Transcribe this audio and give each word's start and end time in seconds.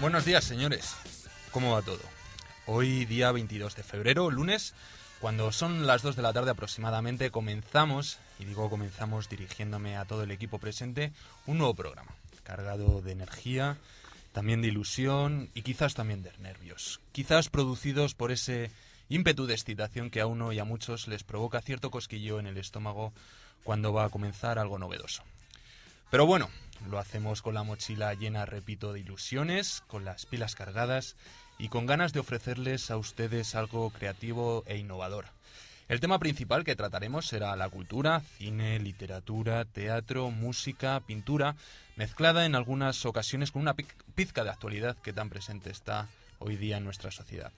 Buenos 0.00 0.24
días, 0.24 0.44
señores. 0.44 0.94
¿Cómo 1.50 1.72
va 1.72 1.82
todo? 1.82 1.98
Hoy, 2.66 3.04
día 3.04 3.32
22 3.32 3.74
de 3.74 3.82
febrero, 3.82 4.30
lunes, 4.30 4.72
cuando 5.20 5.50
son 5.50 5.88
las 5.88 6.02
2 6.02 6.14
de 6.14 6.22
la 6.22 6.32
tarde 6.32 6.52
aproximadamente, 6.52 7.32
comenzamos, 7.32 8.20
y 8.38 8.44
digo 8.44 8.70
comenzamos 8.70 9.28
dirigiéndome 9.28 9.96
a 9.96 10.04
todo 10.04 10.22
el 10.22 10.30
equipo 10.30 10.60
presente, 10.60 11.10
un 11.46 11.58
nuevo 11.58 11.74
programa, 11.74 12.12
cargado 12.44 13.02
de 13.02 13.10
energía, 13.10 13.76
también 14.32 14.62
de 14.62 14.68
ilusión 14.68 15.50
y 15.52 15.62
quizás 15.62 15.94
también 15.94 16.22
de 16.22 16.30
nervios. 16.38 17.00
Quizás 17.10 17.48
producidos 17.48 18.14
por 18.14 18.30
ese 18.30 18.70
ímpetu 19.08 19.46
de 19.46 19.54
excitación 19.54 20.10
que 20.10 20.20
a 20.20 20.26
uno 20.26 20.52
y 20.52 20.60
a 20.60 20.64
muchos 20.64 21.08
les 21.08 21.24
provoca 21.24 21.60
cierto 21.60 21.90
cosquillo 21.90 22.38
en 22.38 22.46
el 22.46 22.58
estómago 22.58 23.12
cuando 23.64 23.92
va 23.92 24.04
a 24.04 24.10
comenzar 24.10 24.60
algo 24.60 24.78
novedoso. 24.78 25.24
Pero 26.08 26.24
bueno, 26.24 26.48
lo 26.88 26.98
hacemos 26.98 27.42
con 27.42 27.54
la 27.54 27.62
mochila 27.62 28.14
llena, 28.14 28.46
repito, 28.46 28.92
de 28.92 29.00
ilusiones, 29.00 29.82
con 29.86 30.04
las 30.04 30.26
pilas 30.26 30.54
cargadas 30.54 31.16
y 31.58 31.68
con 31.68 31.86
ganas 31.86 32.12
de 32.12 32.20
ofrecerles 32.20 32.90
a 32.90 32.96
ustedes 32.96 33.54
algo 33.54 33.90
creativo 33.90 34.62
e 34.66 34.76
innovador. 34.78 35.26
El 35.88 36.00
tema 36.00 36.18
principal 36.18 36.64
que 36.64 36.76
trataremos 36.76 37.26
será 37.26 37.56
la 37.56 37.70
cultura, 37.70 38.20
cine, 38.36 38.78
literatura, 38.78 39.64
teatro, 39.64 40.30
música, 40.30 41.00
pintura, 41.00 41.56
mezclada 41.96 42.44
en 42.44 42.54
algunas 42.54 43.06
ocasiones 43.06 43.50
con 43.50 43.62
una 43.62 43.74
pizca 44.14 44.44
de 44.44 44.50
actualidad 44.50 44.96
que 44.98 45.14
tan 45.14 45.30
presente 45.30 45.70
está 45.70 46.08
hoy 46.40 46.56
día 46.56 46.76
en 46.76 46.84
nuestra 46.84 47.10
sociedad. 47.10 47.52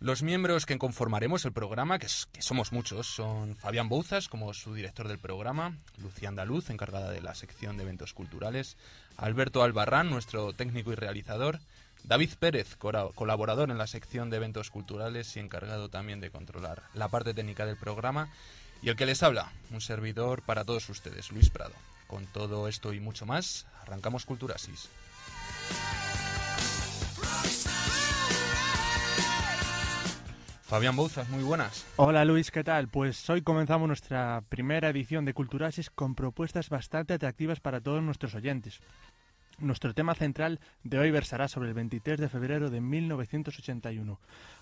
Los 0.00 0.22
miembros 0.22 0.64
que 0.64 0.78
conformaremos 0.78 1.44
el 1.44 1.52
programa, 1.52 1.98
que, 1.98 2.06
somos 2.08 2.70
muchos, 2.70 3.08
son 3.08 3.56
Fabián 3.56 3.88
Bouzas 3.88 4.28
como 4.28 4.54
su 4.54 4.72
director 4.72 5.08
del 5.08 5.18
programa, 5.18 5.76
Lucía 5.96 6.28
Andaluz, 6.28 6.70
encargada 6.70 7.10
de 7.10 7.20
la 7.20 7.34
sección 7.34 7.76
de 7.76 7.82
eventos 7.82 8.14
culturales, 8.14 8.76
Alberto 9.16 9.64
Albarrán, 9.64 10.08
nuestro 10.08 10.52
técnico 10.52 10.92
y 10.92 10.94
realizador, 10.94 11.58
David 12.04 12.30
Pérez, 12.38 12.76
colaborador 12.76 13.72
en 13.72 13.78
la 13.78 13.88
sección 13.88 14.30
de 14.30 14.36
eventos 14.36 14.70
culturales 14.70 15.36
y 15.36 15.40
encargado 15.40 15.88
también 15.88 16.20
de 16.20 16.30
controlar 16.30 16.84
la 16.94 17.08
parte 17.08 17.34
técnica 17.34 17.66
del 17.66 17.76
programa, 17.76 18.30
y 18.80 18.90
el 18.90 18.96
que 18.96 19.06
les 19.06 19.24
habla, 19.24 19.50
un 19.72 19.80
servidor 19.80 20.42
para 20.42 20.64
todos 20.64 20.88
ustedes, 20.90 21.32
Luis 21.32 21.50
Prado. 21.50 21.74
Con 22.06 22.24
todo 22.26 22.68
esto 22.68 22.92
y 22.92 23.00
mucho 23.00 23.26
más, 23.26 23.66
arrancamos 23.82 24.24
Culturasis. 24.24 24.88
Fabián 30.68 30.96
Bouzas, 30.96 31.26
muy 31.30 31.42
buenas. 31.42 31.86
Hola 31.96 32.26
Luis, 32.26 32.50
¿qué 32.50 32.62
tal? 32.62 32.88
Pues 32.88 33.30
hoy 33.30 33.40
comenzamos 33.40 33.88
nuestra 33.88 34.42
primera 34.50 34.90
edición 34.90 35.24
de 35.24 35.32
Culturasis 35.32 35.88
con 35.88 36.14
propuestas 36.14 36.68
bastante 36.68 37.14
atractivas 37.14 37.58
para 37.58 37.80
todos 37.80 38.02
nuestros 38.02 38.34
oyentes. 38.34 38.80
Nuestro 39.58 39.94
tema 39.94 40.14
central 40.14 40.60
de 40.84 40.98
hoy 40.98 41.10
versará 41.10 41.48
sobre 41.48 41.68
el 41.68 41.74
23 41.74 42.20
de 42.20 42.28
febrero 42.28 42.68
de 42.68 42.82
1981. 42.82 44.18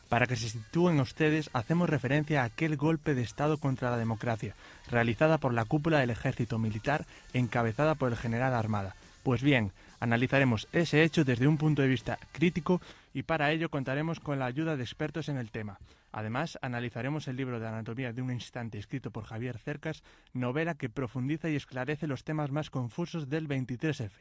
Para 0.09 0.29
que 0.29 0.37
se 0.37 0.49
sitúen 0.49 1.01
ustedes, 1.01 1.51
hacemos 1.53 1.91
referencia 1.91 2.43
a 2.43 2.45
aquel 2.45 2.77
golpe 2.77 3.17
de 3.17 3.23
Estado 3.23 3.59
contra 3.59 3.91
la 3.91 3.99
democracia, 3.99 4.55
realizada 4.89 5.39
por 5.39 5.55
la 5.55 5.65
cúpula 5.65 5.99
del 5.99 6.11
ejército 6.11 6.61
militar 6.61 7.05
encabezada 7.33 7.97
por 7.97 8.13
el 8.13 8.17
general 8.17 8.55
Armada. 8.55 8.95
Pues 9.25 9.43
bien, 9.43 9.73
analizaremos 9.99 10.69
ese 10.73 11.03
hecho 11.03 11.25
desde 11.25 11.49
un 11.49 11.59
punto 11.59 11.83
de 11.83 11.89
vista 11.89 12.17
crítico 12.31 12.81
y 13.13 13.25
para 13.25 13.51
ello 13.51 13.71
contaremos 13.71 14.21
con 14.21 14.39
la 14.39 14.47
ayuda 14.47 14.77
de 14.77 14.85
expertos 14.85 15.29
en 15.29 15.37
el 15.37 15.51
tema. 15.51 15.81
Además, 16.13 16.59
analizaremos 16.63 17.29
el 17.29 17.37
libro 17.37 17.61
de 17.61 17.69
Anatomía 17.69 18.13
de 18.13 18.23
un 18.23 18.33
instante 18.33 18.79
escrito 18.79 19.11
por 19.11 19.25
Javier 19.25 19.59
Cercas, 19.59 20.03
novela 20.33 20.75
que 20.75 20.89
profundiza 20.89 21.51
y 21.51 21.57
esclarece 21.57 22.07
los 22.07 22.25
temas 22.25 22.51
más 22.51 22.71
confusos 22.71 23.29
del 23.29 23.49
23F. 23.49 24.13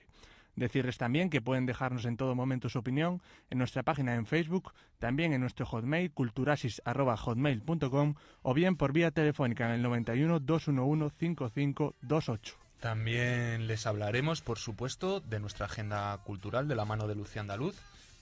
Decirles 0.56 0.97
también 0.97 1.29
que 1.29 1.41
pueden 1.41 1.66
dejarnos 1.66 2.06
en 2.06 2.16
todo 2.16 2.34
momento 2.34 2.69
su 2.69 2.79
opinión 2.79 3.22
en 3.50 3.57
nuestra 3.57 3.84
página 3.84 4.16
en 4.16 4.25
Facebook, 4.25 4.72
también 5.00 5.34
en 5.34 5.41
nuestro 5.41 5.66
hotmail 5.66 6.12
culturasis@hotmail.com 6.12 8.16
o 8.41 8.53
bien 8.53 8.78
por 8.78 8.94
vía 8.94 9.12
telefónica 9.12 9.66
en 9.66 9.72
el 9.74 9.81
91 9.81 10.40
211 10.40 11.13
5528. 11.18 12.56
También 12.79 13.68
les 13.68 13.85
hablaremos, 13.85 14.41
por 14.41 14.57
supuesto, 14.57 15.19
de 15.19 15.40
nuestra 15.40 15.66
agenda 15.66 16.18
cultural 16.24 16.69
de 16.69 16.75
la 16.75 16.85
mano 16.85 17.07
de 17.07 17.16
Lucía 17.16 17.41
Andaluz 17.41 17.75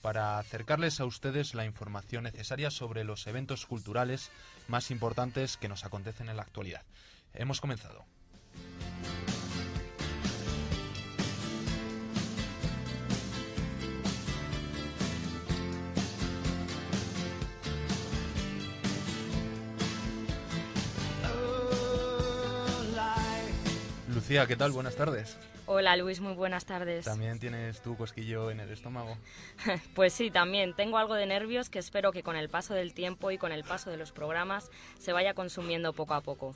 para 0.04 0.38
acercarles 0.38 1.00
a 1.00 1.06
ustedes 1.06 1.54
la 1.54 1.64
información 1.64 2.24
necesaria 2.24 2.70
sobre 2.70 3.04
los 3.04 3.26
eventos 3.26 3.64
culturales 3.64 4.30
más 4.68 4.90
importantes 4.90 5.56
que 5.56 5.66
nos 5.66 5.86
acontecen 5.86 6.28
en 6.28 6.36
la 6.36 6.42
actualidad. 6.42 6.82
Hemos 7.32 7.62
comenzado. 7.62 8.04
Lucía, 24.08 24.46
¿qué 24.46 24.56
tal? 24.56 24.72
Buenas 24.72 24.96
tardes. 24.96 25.38
Hola 25.66 25.96
Luis, 25.96 26.20
muy 26.20 26.34
buenas 26.34 26.66
tardes. 26.66 27.06
¿También 27.06 27.38
tienes 27.38 27.80
tu 27.80 27.96
cosquillo 27.96 28.50
en 28.50 28.60
el 28.60 28.70
estómago? 28.70 29.16
pues 29.94 30.12
sí, 30.12 30.30
también. 30.30 30.74
Tengo 30.74 30.98
algo 30.98 31.14
de 31.14 31.24
nervios 31.24 31.70
que 31.70 31.78
espero 31.78 32.12
que 32.12 32.22
con 32.22 32.36
el 32.36 32.50
paso 32.50 32.74
del 32.74 32.92
tiempo 32.92 33.30
y 33.30 33.38
con 33.38 33.50
el 33.50 33.64
paso 33.64 33.90
de 33.90 33.96
los 33.96 34.12
programas 34.12 34.70
se 34.98 35.14
vaya 35.14 35.32
consumiendo 35.32 35.94
poco 35.94 36.12
a 36.12 36.20
poco. 36.20 36.54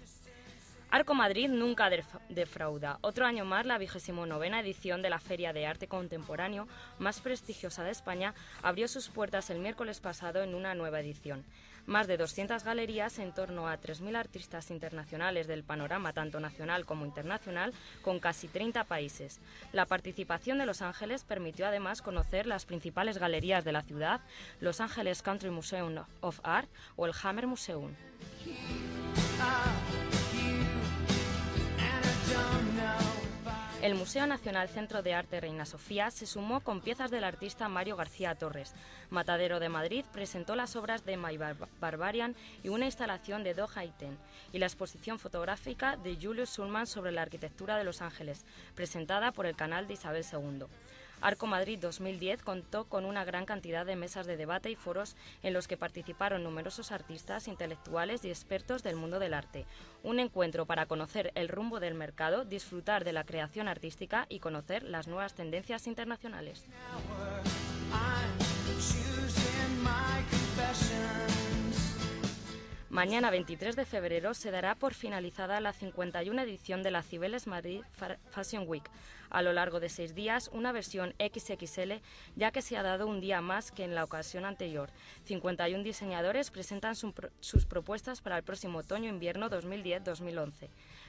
Arco 0.90 1.14
Madrid 1.14 1.48
nunca 1.48 1.90
defrauda. 2.28 2.98
Otro 3.00 3.24
año 3.24 3.46
más, 3.46 3.64
la 3.64 3.78
vigésimo 3.78 4.26
novena 4.26 4.60
edición 4.60 5.00
de 5.00 5.10
la 5.10 5.20
Feria 5.20 5.54
de 5.54 5.66
Arte 5.66 5.86
Contemporáneo 5.86 6.68
más 6.98 7.20
prestigiosa 7.20 7.84
de 7.84 7.90
España 7.90 8.34
abrió 8.62 8.88
sus 8.88 9.08
puertas 9.08 9.48
el 9.48 9.58
miércoles 9.58 10.00
pasado 10.00 10.42
en 10.42 10.54
una 10.54 10.74
nueva 10.74 11.00
edición. 11.00 11.44
Más 11.88 12.06
de 12.06 12.18
200 12.18 12.64
galerías, 12.64 13.18
en 13.18 13.32
torno 13.32 13.66
a 13.66 13.80
3.000 13.80 14.14
artistas 14.14 14.70
internacionales 14.70 15.46
del 15.46 15.64
panorama 15.64 16.12
tanto 16.12 16.38
nacional 16.38 16.84
como 16.84 17.06
internacional, 17.06 17.72
con 18.02 18.20
casi 18.20 18.46
30 18.46 18.84
países. 18.84 19.40
La 19.72 19.86
participación 19.86 20.58
de 20.58 20.66
Los 20.66 20.82
Ángeles 20.82 21.24
permitió 21.24 21.66
además 21.66 22.02
conocer 22.02 22.46
las 22.46 22.66
principales 22.66 23.16
galerías 23.16 23.64
de 23.64 23.72
la 23.72 23.80
ciudad, 23.80 24.20
Los 24.60 24.82
Ángeles 24.82 25.22
Country 25.22 25.48
Museum 25.48 26.04
of 26.20 26.40
Art 26.42 26.68
o 26.96 27.06
el 27.06 27.14
Hammer 27.22 27.46
Museum. 27.46 27.94
El 33.80 33.94
Museo 33.94 34.26
Nacional 34.26 34.68
Centro 34.68 35.04
de 35.04 35.14
Arte 35.14 35.40
Reina 35.40 35.64
Sofía 35.64 36.10
se 36.10 36.26
sumó 36.26 36.60
con 36.62 36.80
piezas 36.80 37.12
del 37.12 37.22
artista 37.22 37.68
Mario 37.68 37.94
García 37.94 38.34
Torres. 38.34 38.74
Matadero 39.08 39.60
de 39.60 39.68
Madrid 39.68 40.04
presentó 40.12 40.56
las 40.56 40.74
obras 40.74 41.04
de 41.04 41.16
My 41.16 41.38
Barbarian 41.80 42.34
y 42.64 42.70
una 42.70 42.86
instalación 42.86 43.44
de 43.44 43.54
Doha 43.54 43.70
Haiten 43.76 44.18
y 44.52 44.58
la 44.58 44.66
exposición 44.66 45.20
fotográfica 45.20 45.96
de 45.96 46.18
Julius 46.20 46.50
Sulman 46.50 46.88
sobre 46.88 47.12
la 47.12 47.22
arquitectura 47.22 47.76
de 47.76 47.84
Los 47.84 48.02
Ángeles, 48.02 48.44
presentada 48.74 49.30
por 49.30 49.46
el 49.46 49.54
canal 49.54 49.86
de 49.86 49.94
Isabel 49.94 50.24
II. 50.24 50.66
Arco 51.20 51.46
Madrid 51.46 51.78
2010 51.80 52.42
contó 52.42 52.84
con 52.84 53.04
una 53.04 53.24
gran 53.24 53.44
cantidad 53.44 53.84
de 53.84 53.96
mesas 53.96 54.26
de 54.26 54.36
debate 54.36 54.70
y 54.70 54.76
foros 54.76 55.16
en 55.42 55.52
los 55.52 55.66
que 55.66 55.76
participaron 55.76 56.44
numerosos 56.44 56.92
artistas, 56.92 57.48
intelectuales 57.48 58.24
y 58.24 58.30
expertos 58.30 58.82
del 58.82 58.96
mundo 58.96 59.18
del 59.18 59.34
arte. 59.34 59.66
Un 60.02 60.20
encuentro 60.20 60.66
para 60.66 60.86
conocer 60.86 61.32
el 61.34 61.48
rumbo 61.48 61.80
del 61.80 61.94
mercado, 61.94 62.44
disfrutar 62.44 63.04
de 63.04 63.12
la 63.12 63.24
creación 63.24 63.68
artística 63.68 64.26
y 64.28 64.38
conocer 64.38 64.84
las 64.84 65.08
nuevas 65.08 65.34
tendencias 65.34 65.86
internacionales. 65.86 66.64
Mañana 72.90 73.30
23 73.30 73.76
de 73.76 73.84
febrero 73.84 74.34
se 74.34 74.50
dará 74.50 74.74
por 74.74 74.94
finalizada 74.94 75.60
la 75.60 75.72
51 75.72 76.42
edición 76.42 76.82
de 76.82 76.90
la 76.90 77.02
Cibeles 77.02 77.46
Madrid 77.46 77.82
Fashion 78.30 78.64
Week. 78.66 78.88
A 79.30 79.42
lo 79.42 79.52
largo 79.52 79.80
de 79.80 79.88
seis 79.88 80.14
días, 80.14 80.50
una 80.52 80.72
versión 80.72 81.14
XXL, 81.18 81.94
ya 82.36 82.50
que 82.50 82.62
se 82.62 82.76
ha 82.76 82.82
dado 82.82 83.06
un 83.06 83.20
día 83.20 83.40
más 83.40 83.70
que 83.70 83.84
en 83.84 83.94
la 83.94 84.04
ocasión 84.04 84.44
anterior. 84.44 84.90
51 85.24 85.84
diseñadores 85.84 86.50
presentan 86.50 86.94
sus 86.96 87.66
propuestas 87.66 88.20
para 88.20 88.36
el 88.36 88.42
próximo 88.42 88.78
otoño-invierno 88.78 89.50
2010-2011. 89.50 90.68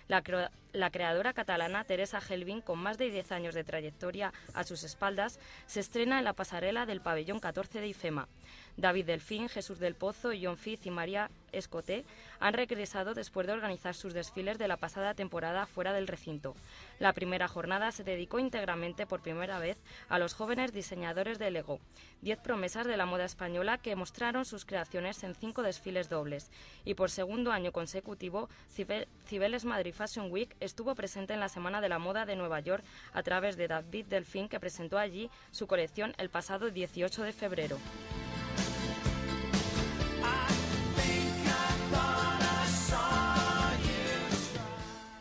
La, 0.10 0.89
creadora 0.89 1.33
catalana 1.33 1.83
Teresa 1.83 2.19
Helvin, 2.19 2.62
con 2.62 2.80
más 2.80 2.98
de 2.98 3.12
10 3.12 3.31
años 3.31 3.54
de 3.54 3.63
trayectoria 3.63 4.33
a 4.56 4.63
sus 4.63 4.83
espaldas, 4.83 5.39
se 5.68 5.80
estrena 5.80 6.18
en 6.18 6.25
la 6.25 6.33
pasarela 6.33 6.88
del 6.88 7.00
pabellón 7.00 7.39
14 7.39 7.80
de 7.80 7.89
IFEMA. 7.89 8.27
David 8.75 9.06
Delfín, 9.06 9.50
Jesús 9.50 9.77
del 9.77 9.94
Pozo, 9.94 10.31
John 10.42 10.57
Fiz 10.57 10.86
y 10.88 10.89
María 10.89 11.30
Escoté 11.51 12.06
han 12.39 12.54
regresado 12.54 13.13
después 13.13 13.45
de 13.45 13.54
organizar 13.54 13.94
sus 13.94 14.13
desfiles 14.13 14.57
de 14.57 14.68
la 14.68 14.77
pasada 14.77 15.13
temporada 15.13 15.68
fuera 15.68 15.94
del 15.94 16.07
recinto. 16.07 16.56
La 16.98 17.13
primera 17.13 17.48
jornada 17.48 17.92
se 17.92 18.04
dedicó 18.09 18.39
íntegramente 18.39 19.06
por 19.06 19.21
primera 19.21 19.59
vez 19.59 19.77
a 20.09 20.19
los 20.19 20.33
jóvenes 20.33 20.73
diseñadores 20.73 21.39
de 21.39 21.51
Lego, 21.51 21.79
diez 22.21 22.39
promesas 22.39 22.88
de 22.88 22.97
la 22.97 23.06
moda 23.06 23.25
española 23.25 23.77
que 23.77 23.95
mostraron 23.95 24.45
sus 24.45 24.65
creaciones 24.65 25.23
en 25.23 25.35
cinco 25.35 25.61
desfiles 25.61 26.09
dobles. 26.09 26.51
Y 26.85 26.95
por 26.95 27.09
segundo 27.09 27.51
año 27.51 27.71
consecutivo, 27.71 28.50
Cibeles 29.25 29.65
Madrid 29.65 29.94
Fashion 29.94 30.31
Week 30.31 30.56
estuvo 30.59 30.95
presente 30.95 31.33
en 31.33 31.39
la 31.39 31.50
Semana 31.50 31.81
de 31.81 31.89
la 31.89 32.00
Moda 32.00 32.25
de 32.25 32.35
Nueva 32.35 32.59
York 32.59 32.83
a 33.13 33.23
través 33.23 33.57
de 33.57 33.67
David 33.67 34.06
Delfín, 34.07 34.50
que 34.50 34.59
presentó 34.59 34.97
allí 34.97 35.29
su 35.51 35.67
colección 35.67 36.13
el 36.17 36.29
pasado 36.29 36.69
18 36.69 37.23
de 37.23 37.33
febrero. 37.33 37.77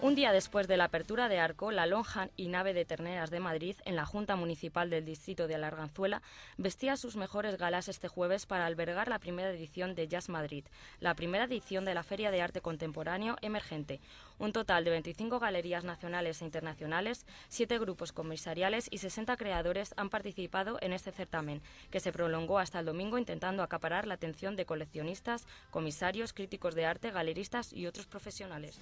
Un 0.09 0.15
día 0.15 0.33
después 0.33 0.67
de 0.67 0.79
la 0.79 0.85
apertura 0.85 1.29
de 1.29 1.39
Arco, 1.39 1.71
la 1.71 1.85
lonja 1.85 2.31
y 2.35 2.49
nave 2.49 2.73
de 2.73 2.87
terneras 2.87 3.29
de 3.29 3.41
Madrid, 3.41 3.77
en 3.85 3.95
la 3.95 4.07
Junta 4.07 4.37
Municipal 4.37 4.89
del 4.89 5.05
Distrito 5.05 5.47
de 5.47 5.55
Alarganzuela, 5.55 6.23
vestía 6.57 6.97
sus 6.97 7.17
mejores 7.17 7.59
galas 7.59 7.91
este 7.91 8.09
jueves 8.09 8.47
para 8.47 8.65
albergar 8.65 9.09
la 9.09 9.19
primera 9.19 9.51
edición 9.51 9.95
de 9.95 10.09
Jazz 10.09 10.31
Madrid, 10.31 10.65
la 11.01 11.15
primera 11.15 11.45
edición 11.45 11.85
de 11.85 11.93
la 11.93 12.05
Feria 12.05 12.31
de 12.31 12.41
Arte 12.41 12.63
Contemporáneo 12.63 13.37
Emergente. 13.43 14.01
Un 14.39 14.55
total 14.55 14.83
de 14.85 14.93
25 14.93 15.41
galerías 15.41 15.85
nacionales 15.85 16.41
e 16.41 16.47
internacionales, 16.47 17.27
siete 17.51 17.79
grupos 17.79 18.13
comisariales 18.13 18.89
y 18.91 18.99
60 18.99 19.37
creadores 19.37 19.93
han 19.99 20.09
participado 20.09 20.79
en 20.81 20.95
este 20.95 21.13
certamen, 21.13 21.61
que 21.91 22.01
se 22.01 22.13
prolongó 22.13 22.59
hasta 22.59 22.81
el 22.81 22.87
domingo 22.87 23.19
intentando 23.19 23.63
acaparar 23.63 24.07
la 24.07 24.15
atención 24.15 24.57
de 24.57 24.65
coleccionistas, 24.65 25.47
comisarios, 25.71 26.33
críticos 26.33 26.75
de 26.75 26.87
arte, 26.87 27.11
galeristas 27.11 27.75
y 27.75 27.87
otros 27.87 28.07
profesionales. 28.07 28.81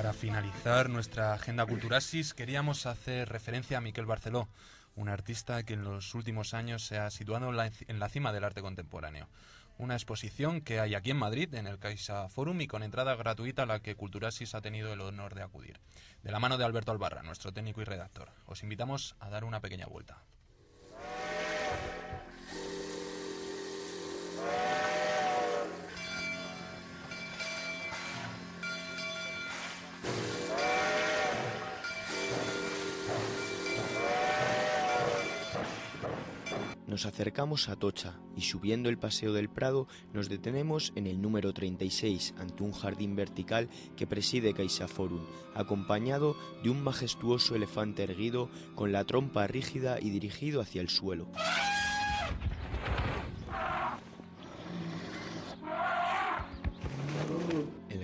Para 0.00 0.12
finalizar 0.14 0.88
nuestra 0.88 1.34
agenda 1.34 1.66
Culturasis, 1.66 2.32
queríamos 2.32 2.86
hacer 2.86 3.28
referencia 3.28 3.76
a 3.76 3.80
Miquel 3.82 4.06
Barceló, 4.06 4.48
un 4.96 5.08
artista 5.08 5.62
que 5.62 5.74
en 5.74 5.84
los 5.84 6.14
últimos 6.14 6.54
años 6.54 6.86
se 6.86 6.96
ha 6.96 7.10
situado 7.10 7.50
en 7.50 7.98
la, 7.98 8.08
cima 8.08 8.32
del 8.32 8.44
arte 8.44 8.62
contemporáneo. 8.62 9.28
Una 9.76 9.94
exposición 9.94 10.62
que 10.62 10.80
hay 10.80 10.94
aquí 10.94 11.10
en 11.10 11.18
Madrid, 11.18 11.54
en 11.54 11.66
el 11.66 11.78
Caixa 11.78 12.28
Forum, 12.28 12.62
y 12.62 12.66
con 12.66 12.82
entrada 12.82 13.14
gratuita 13.14 13.64
a 13.64 13.66
la 13.66 13.80
que 13.80 13.94
Culturasis 13.94 14.54
ha 14.54 14.62
tenido 14.62 14.92
el 14.92 15.02
honor 15.02 15.34
de 15.34 15.42
acudir. 15.42 15.80
De 16.22 16.32
la 16.32 16.40
mano 16.40 16.56
de 16.56 16.64
Alberto 16.64 16.92
Albarra, 16.92 17.22
nuestro 17.22 17.52
técnico 17.52 17.82
y 17.82 17.84
redactor. 17.84 18.30
Os 18.46 18.62
invitamos 18.62 19.16
a 19.20 19.28
dar 19.28 19.44
una 19.44 19.60
pequeña 19.60 19.86
vuelta. 19.86 20.22
Nos 36.90 37.06
acercamos 37.06 37.68
a 37.68 37.76
Tocha 37.76 38.18
y 38.36 38.40
subiendo 38.40 38.88
el 38.88 38.98
Paseo 38.98 39.32
del 39.32 39.48
Prado 39.48 39.86
nos 40.12 40.28
detenemos 40.28 40.92
en 40.96 41.06
el 41.06 41.22
número 41.22 41.52
36 41.54 42.34
ante 42.36 42.64
un 42.64 42.72
jardín 42.72 43.14
vertical 43.14 43.70
que 43.96 44.08
preside 44.08 44.54
CaixaForum, 44.54 45.24
acompañado 45.54 46.36
de 46.64 46.70
un 46.70 46.82
majestuoso 46.82 47.54
elefante 47.54 48.02
erguido 48.02 48.50
con 48.74 48.90
la 48.90 49.04
trompa 49.04 49.46
rígida 49.46 50.00
y 50.00 50.10
dirigido 50.10 50.60
hacia 50.60 50.82
el 50.82 50.88
suelo. 50.88 51.28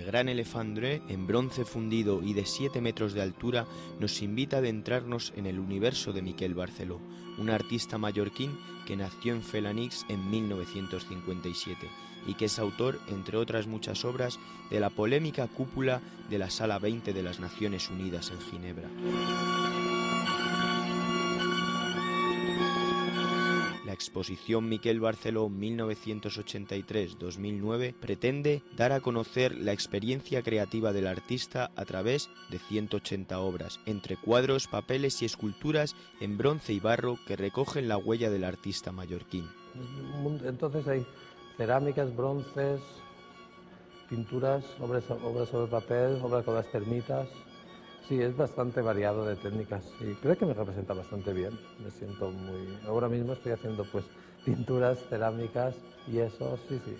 Gran 0.07 0.29
elefandre 0.29 1.01
en 1.09 1.27
bronce 1.27 1.65
fundido 1.65 2.23
y 2.23 2.33
de 2.33 2.45
7 2.45 2.79
metros 2.79 3.13
de 3.13 3.21
altura 3.21 3.65
nos 3.99 4.21
invita 4.21 4.55
a 4.55 4.59
adentrarnos 4.59 5.33
en 5.35 5.47
el 5.47 5.59
universo 5.59 6.13
de 6.13 6.21
Miquel 6.21 6.53
Barceló, 6.53 7.01
un 7.37 7.49
artista 7.49 7.97
mallorquín 7.97 8.57
que 8.85 8.95
nació 8.95 9.33
en 9.33 9.43
Felanix 9.43 10.05
en 10.07 10.29
1957 10.29 11.89
y 12.25 12.35
que 12.35 12.45
es 12.45 12.57
autor, 12.57 13.01
entre 13.09 13.35
otras 13.35 13.67
muchas 13.67 14.05
obras, 14.05 14.39
de 14.69 14.79
la 14.79 14.89
polémica 14.89 15.45
cúpula 15.47 15.99
de 16.29 16.37
la 16.37 16.49
Sala 16.49 16.79
20 16.79 17.11
de 17.11 17.23
las 17.23 17.41
Naciones 17.41 17.89
Unidas 17.89 18.31
en 18.31 18.39
Ginebra. 18.39 18.89
Exposición 24.17 24.67
Miquel 24.67 24.99
Barceló 24.99 25.47
1983-2009 25.47 27.93
pretende 27.93 28.63
dar 28.75 28.91
a 28.91 28.99
conocer 28.99 29.55
la 29.55 29.73
experiencia 29.73 30.41
creativa 30.41 30.91
del 30.91 31.05
artista 31.05 31.69
a 31.75 31.85
través 31.85 32.31
de 32.49 32.57
180 32.57 33.39
obras, 33.39 33.79
entre 33.85 34.17
cuadros, 34.17 34.67
papeles 34.67 35.21
y 35.21 35.25
esculturas 35.25 35.95
en 36.19 36.35
bronce 36.35 36.73
y 36.73 36.79
barro 36.79 37.19
que 37.27 37.35
recogen 37.35 37.87
la 37.87 37.97
huella 37.97 38.31
del 38.31 38.43
artista 38.43 38.91
mallorquín. 38.91 39.47
Entonces 40.43 40.87
hay 40.87 41.05
cerámicas, 41.55 42.15
bronces, 42.15 42.81
pinturas, 44.09 44.65
obras, 44.79 45.03
obras 45.11 45.49
sobre 45.49 45.69
papel, 45.69 46.19
obras 46.23 46.43
con 46.43 46.55
las 46.55 46.71
termitas, 46.71 47.27
Sí, 48.07 48.21
es 48.21 48.37
bastante 48.37 48.81
variado 48.81 49.25
de 49.25 49.35
técnicas 49.35 49.83
y 49.99 50.13
creo 50.15 50.37
que 50.37 50.45
me 50.45 50.53
representa 50.53 50.93
bastante 50.93 51.33
bien. 51.33 51.59
Me 51.83 51.91
siento 51.91 52.31
muy... 52.31 52.77
Ahora 52.87 53.09
mismo 53.09 53.33
estoy 53.33 53.51
haciendo 53.51 53.83
pues 53.91 54.05
pinturas, 54.45 54.97
cerámicas 55.09 55.75
y 56.07 56.19
eso, 56.19 56.57
sí, 56.69 56.79
sí. 56.85 56.95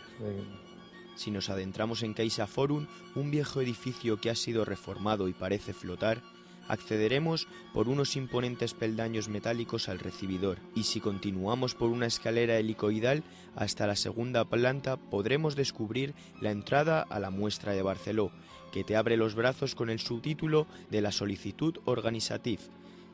Si 1.16 1.32
nos 1.32 1.50
adentramos 1.50 2.04
en 2.04 2.14
Caixa 2.14 2.46
Forum, 2.46 2.88
un 3.16 3.32
viejo 3.32 3.62
edificio 3.62 4.20
que 4.20 4.30
ha 4.30 4.36
sido 4.36 4.66
reformado 4.66 5.30
y 5.30 5.34
parece 5.34 5.74
flotar, 5.74 6.22
accederemos 6.68 7.48
por 7.74 7.88
unos 7.88 8.16
imponentes 8.18 8.74
peldaños 8.74 9.30
metálicos 9.30 9.88
al 9.88 10.00
recibidor 10.00 10.58
y 10.76 10.84
si 10.84 11.00
continuamos 11.00 11.74
por 11.74 11.90
una 11.90 12.06
escalera 12.06 12.58
helicoidal 12.58 13.24
hasta 13.56 13.88
la 13.88 13.96
segunda 13.96 14.44
planta 14.46 14.98
podremos 14.98 15.56
descubrir 15.56 16.14
la 16.42 16.52
entrada 16.52 17.02
a 17.02 17.20
la 17.20 17.30
muestra 17.30 17.72
de 17.72 17.82
Barceló, 17.82 18.32
que 18.78 18.84
te 18.84 18.96
abre 18.96 19.18
los 19.18 19.34
brazos 19.34 19.74
con 19.74 19.90
el 19.90 19.98
subtítulo 19.98 20.68
de 20.92 21.02
la 21.02 21.12
solicitud 21.12 21.80
organizative, 21.86 22.62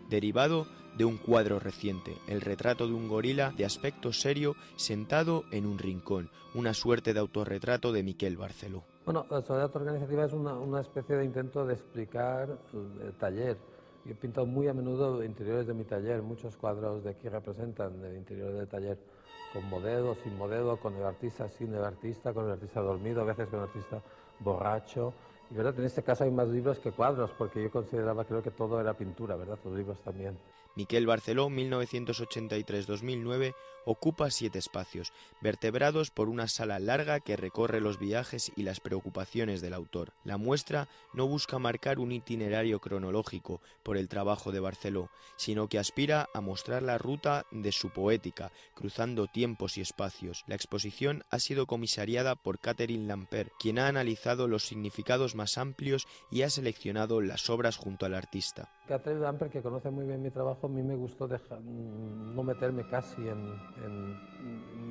derivado 0.09 0.67
de 0.97 1.05
un 1.05 1.15
cuadro 1.15 1.57
reciente, 1.57 2.17
el 2.27 2.41
retrato 2.41 2.85
de 2.85 2.91
un 2.91 3.07
gorila 3.07 3.53
de 3.55 3.63
aspecto 3.63 4.11
serio 4.11 4.57
sentado 4.75 5.45
en 5.51 5.65
un 5.65 5.79
rincón, 5.79 6.29
una 6.53 6.73
suerte 6.73 7.13
de 7.13 7.21
autorretrato 7.21 7.93
de 7.93 8.03
Miquel 8.03 8.35
Barceló. 8.35 8.83
Bueno, 9.05 9.25
la 9.29 9.41
soledad 9.41 9.73
organizativa 9.73 10.25
es 10.25 10.33
una, 10.33 10.81
especie 10.81 11.15
de 11.15 11.23
intento 11.23 11.65
de 11.65 11.75
explicar 11.75 12.57
el 13.01 13.13
taller. 13.13 13.55
Yo 14.03 14.11
he 14.11 14.15
pintado 14.15 14.45
muy 14.45 14.67
a 14.67 14.73
menudo 14.73 15.23
interiores 15.23 15.65
de 15.65 15.73
mi 15.73 15.85
taller, 15.85 16.21
muchos 16.21 16.57
cuadros 16.57 17.05
de 17.05 17.11
aquí 17.11 17.29
representan 17.29 18.03
el 18.03 18.17
interior 18.17 18.51
del 18.51 18.67
taller, 18.67 18.97
con 19.53 19.63
modelo, 19.69 20.13
sin 20.15 20.37
modelo, 20.37 20.75
con 20.75 20.93
el 20.95 21.03
artista, 21.03 21.47
sin 21.47 21.73
el 21.73 21.85
artista, 21.85 22.33
con 22.33 22.47
el 22.47 22.51
artista 22.51 22.81
dormido, 22.81 23.21
a 23.21 23.23
veces 23.23 23.47
con 23.47 23.59
el 23.59 23.67
artista 23.67 24.01
borracho. 24.41 25.13
Y 25.49 25.55
verdad, 25.55 25.77
en 25.79 25.85
este 25.85 26.03
caso 26.03 26.23
hay 26.23 26.31
más 26.31 26.47
libros 26.47 26.79
que 26.79 26.91
cuadros, 26.91 27.31
porque 27.33 27.61
yo 27.63 27.71
consideraba, 27.71 28.25
creo 28.25 28.41
que 28.41 28.51
todo 28.51 28.79
era 28.81 28.97
pintura, 28.97 29.35
¿verdad? 29.35 29.59
Los 29.63 29.73
libros 29.75 30.01
también. 30.01 30.37
Miquel 30.75 31.05
Barceló, 31.05 31.49
1983-2009, 31.49 33.53
ocupa 33.85 34.31
siete 34.31 34.59
espacios, 34.59 35.11
vertebrados 35.41 36.09
por 36.09 36.29
una 36.29 36.47
sala 36.47 36.79
larga 36.79 37.19
que 37.19 37.35
recorre 37.35 37.81
los 37.81 37.99
viajes 37.99 38.51
y 38.55 38.63
las 38.63 38.79
preocupaciones 38.79 39.61
del 39.61 39.73
autor. 39.73 40.13
La 40.23 40.37
muestra 40.37 40.87
no 41.13 41.27
busca 41.27 41.59
marcar 41.59 41.99
un 41.99 42.11
itinerario 42.11 42.79
cronológico 42.79 43.61
por 43.83 43.97
el 43.97 44.07
trabajo 44.07 44.51
de 44.51 44.59
Barceló, 44.59 45.09
sino 45.35 45.67
que 45.67 45.79
aspira 45.79 46.29
a 46.33 46.41
mostrar 46.41 46.81
la 46.81 46.97
ruta 46.97 47.45
de 47.51 47.71
su 47.71 47.91
poética, 47.91 48.51
cruzando 48.73 49.27
tiempos 49.27 49.77
y 49.77 49.81
espacios. 49.81 50.43
La 50.47 50.55
exposición 50.55 51.23
ha 51.29 51.39
sido 51.39 51.67
comisariada 51.67 52.35
por 52.35 52.59
Catherine 52.59 53.07
Lamper, 53.07 53.51
quien 53.59 53.79
ha 53.79 53.87
analizado 53.87 54.47
los 54.47 54.65
significados 54.65 55.35
más 55.35 55.57
amplios 55.57 56.07
y 56.31 56.43
ha 56.43 56.49
seleccionado 56.49 57.21
las 57.21 57.49
obras 57.49 57.77
junto 57.77 58.05
al 58.05 58.15
artista. 58.15 58.71
Catherine 58.87 59.21
Lamper, 59.21 59.49
que 59.49 59.61
conoce 59.61 59.89
muy 59.89 60.05
bien 60.05 60.21
mi 60.21 60.29
trabajo, 60.29 60.67
a 60.67 60.69
mí 60.69 60.83
me 60.83 60.95
gustó 60.95 61.25
dejar, 61.27 61.61
no 61.61 62.43
meterme 62.43 62.83
casi 62.83 63.21
en, 63.29 64.15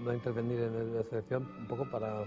no 0.03 0.15
intervenir 0.15 0.61
en 0.61 0.95
la 0.95 1.03
selección, 1.05 1.47
un 1.59 1.67
poco 1.67 1.85
para, 1.85 2.25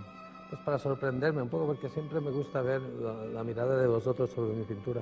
pues 0.50 0.62
para 0.62 0.78
sorprenderme, 0.78 1.42
un 1.42 1.50
poco 1.50 1.66
porque 1.66 1.90
siempre 1.90 2.22
me 2.22 2.30
gusta 2.30 2.62
ver 2.62 2.82
la, 2.82 3.44
mirada 3.44 3.78
de 3.78 3.88
vosotros 3.88 4.30
sobre 4.30 4.56
mi 4.56 4.64
pintura, 4.64 5.02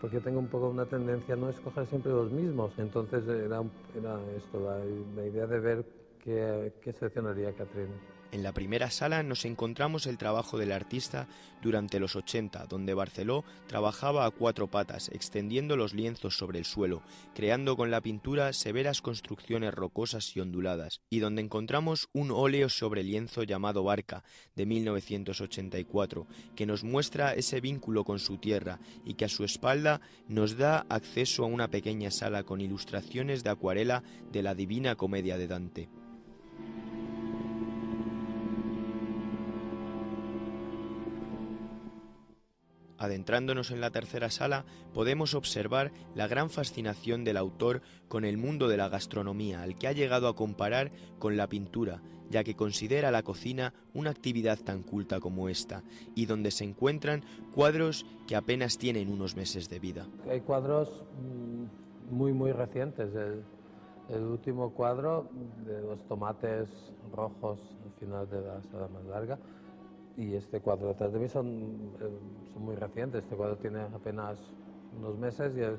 porque 0.00 0.20
tengo 0.20 0.38
un 0.38 0.48
poco 0.48 0.68
una 0.68 0.86
tendencia 0.86 1.34
a 1.34 1.38
no 1.38 1.48
escoger 1.48 1.86
siempre 1.86 2.12
los 2.12 2.30
mismos. 2.30 2.72
Entonces 2.78 3.26
era, 3.26 3.60
era 3.94 4.20
esto, 4.36 4.60
la, 4.60 5.26
idea 5.26 5.46
de 5.48 5.58
ver 5.58 5.84
qué, 6.22 6.72
qué 6.82 6.92
seleccionaría 6.92 7.52
Catherine. 7.52 8.15
En 8.32 8.42
la 8.42 8.52
primera 8.52 8.90
sala 8.90 9.22
nos 9.22 9.44
encontramos 9.44 10.06
el 10.06 10.18
trabajo 10.18 10.58
del 10.58 10.72
artista 10.72 11.28
durante 11.62 12.00
los 12.00 12.16
80, 12.16 12.66
donde 12.66 12.92
Barceló 12.92 13.44
trabajaba 13.66 14.26
a 14.26 14.30
cuatro 14.30 14.68
patas, 14.68 15.10
extendiendo 15.12 15.76
los 15.76 15.94
lienzos 15.94 16.36
sobre 16.36 16.58
el 16.58 16.64
suelo, 16.64 17.02
creando 17.34 17.76
con 17.76 17.90
la 17.90 18.00
pintura 18.00 18.52
severas 18.52 19.00
construcciones 19.00 19.72
rocosas 19.74 20.36
y 20.36 20.40
onduladas, 20.40 21.00
y 21.08 21.20
donde 21.20 21.42
encontramos 21.42 22.08
un 22.12 22.30
óleo 22.30 22.68
sobre 22.68 23.04
lienzo 23.04 23.44
llamado 23.44 23.84
Barca, 23.84 24.24
de 24.54 24.66
1984, 24.66 26.26
que 26.56 26.66
nos 26.66 26.82
muestra 26.82 27.32
ese 27.32 27.60
vínculo 27.60 28.04
con 28.04 28.18
su 28.18 28.38
tierra 28.38 28.80
y 29.04 29.14
que 29.14 29.24
a 29.24 29.28
su 29.28 29.44
espalda 29.44 30.00
nos 30.28 30.56
da 30.56 30.84
acceso 30.88 31.44
a 31.44 31.46
una 31.46 31.68
pequeña 31.68 32.10
sala 32.10 32.42
con 32.42 32.60
ilustraciones 32.60 33.44
de 33.44 33.50
acuarela 33.50 34.02
de 34.32 34.42
la 34.42 34.54
Divina 34.54 34.96
Comedia 34.96 35.38
de 35.38 35.46
Dante. 35.46 35.88
Adentrándonos 42.98 43.70
en 43.70 43.80
la 43.80 43.90
tercera 43.90 44.30
sala, 44.30 44.64
podemos 44.94 45.34
observar 45.34 45.92
la 46.14 46.26
gran 46.26 46.50
fascinación 46.50 47.24
del 47.24 47.36
autor 47.36 47.82
con 48.08 48.24
el 48.24 48.38
mundo 48.38 48.68
de 48.68 48.76
la 48.76 48.88
gastronomía, 48.88 49.62
al 49.62 49.76
que 49.76 49.88
ha 49.88 49.92
llegado 49.92 50.28
a 50.28 50.36
comparar 50.36 50.90
con 51.18 51.36
la 51.36 51.48
pintura, 51.48 52.00
ya 52.30 52.42
que 52.42 52.56
considera 52.56 53.10
la 53.10 53.22
cocina 53.22 53.74
una 53.94 54.10
actividad 54.10 54.58
tan 54.58 54.82
culta 54.82 55.20
como 55.20 55.48
esta, 55.48 55.82
y 56.14 56.26
donde 56.26 56.50
se 56.50 56.64
encuentran 56.64 57.22
cuadros 57.54 58.06
que 58.26 58.36
apenas 58.36 58.78
tienen 58.78 59.10
unos 59.10 59.36
meses 59.36 59.68
de 59.68 59.78
vida. 59.78 60.06
Hay 60.30 60.40
cuadros 60.40 61.04
mm, 61.20 62.14
muy, 62.14 62.32
muy 62.32 62.52
recientes. 62.52 63.14
El, 63.14 63.42
el 64.08 64.22
último 64.22 64.70
cuadro 64.70 65.28
de 65.64 65.82
los 65.82 66.06
tomates 66.06 66.68
rojos 67.12 67.58
al 67.84 67.92
final 67.98 68.30
de 68.30 68.40
la 68.40 68.62
sala 68.70 68.88
más 68.88 69.04
larga 69.04 69.38
y 70.16 70.34
este 70.34 70.60
cuadro 70.60 70.88
detrás 70.88 71.12
de 71.12 71.18
mí 71.18 71.28
son, 71.28 71.94
eh, 72.00 72.08
son 72.52 72.62
muy 72.62 72.74
recientes. 72.74 73.22
Este 73.22 73.36
cuadro 73.36 73.56
tiene 73.56 73.80
apenas 73.80 74.38
unos 74.92 75.18
meses 75.18 75.56
y 75.56 75.60
el, 75.60 75.78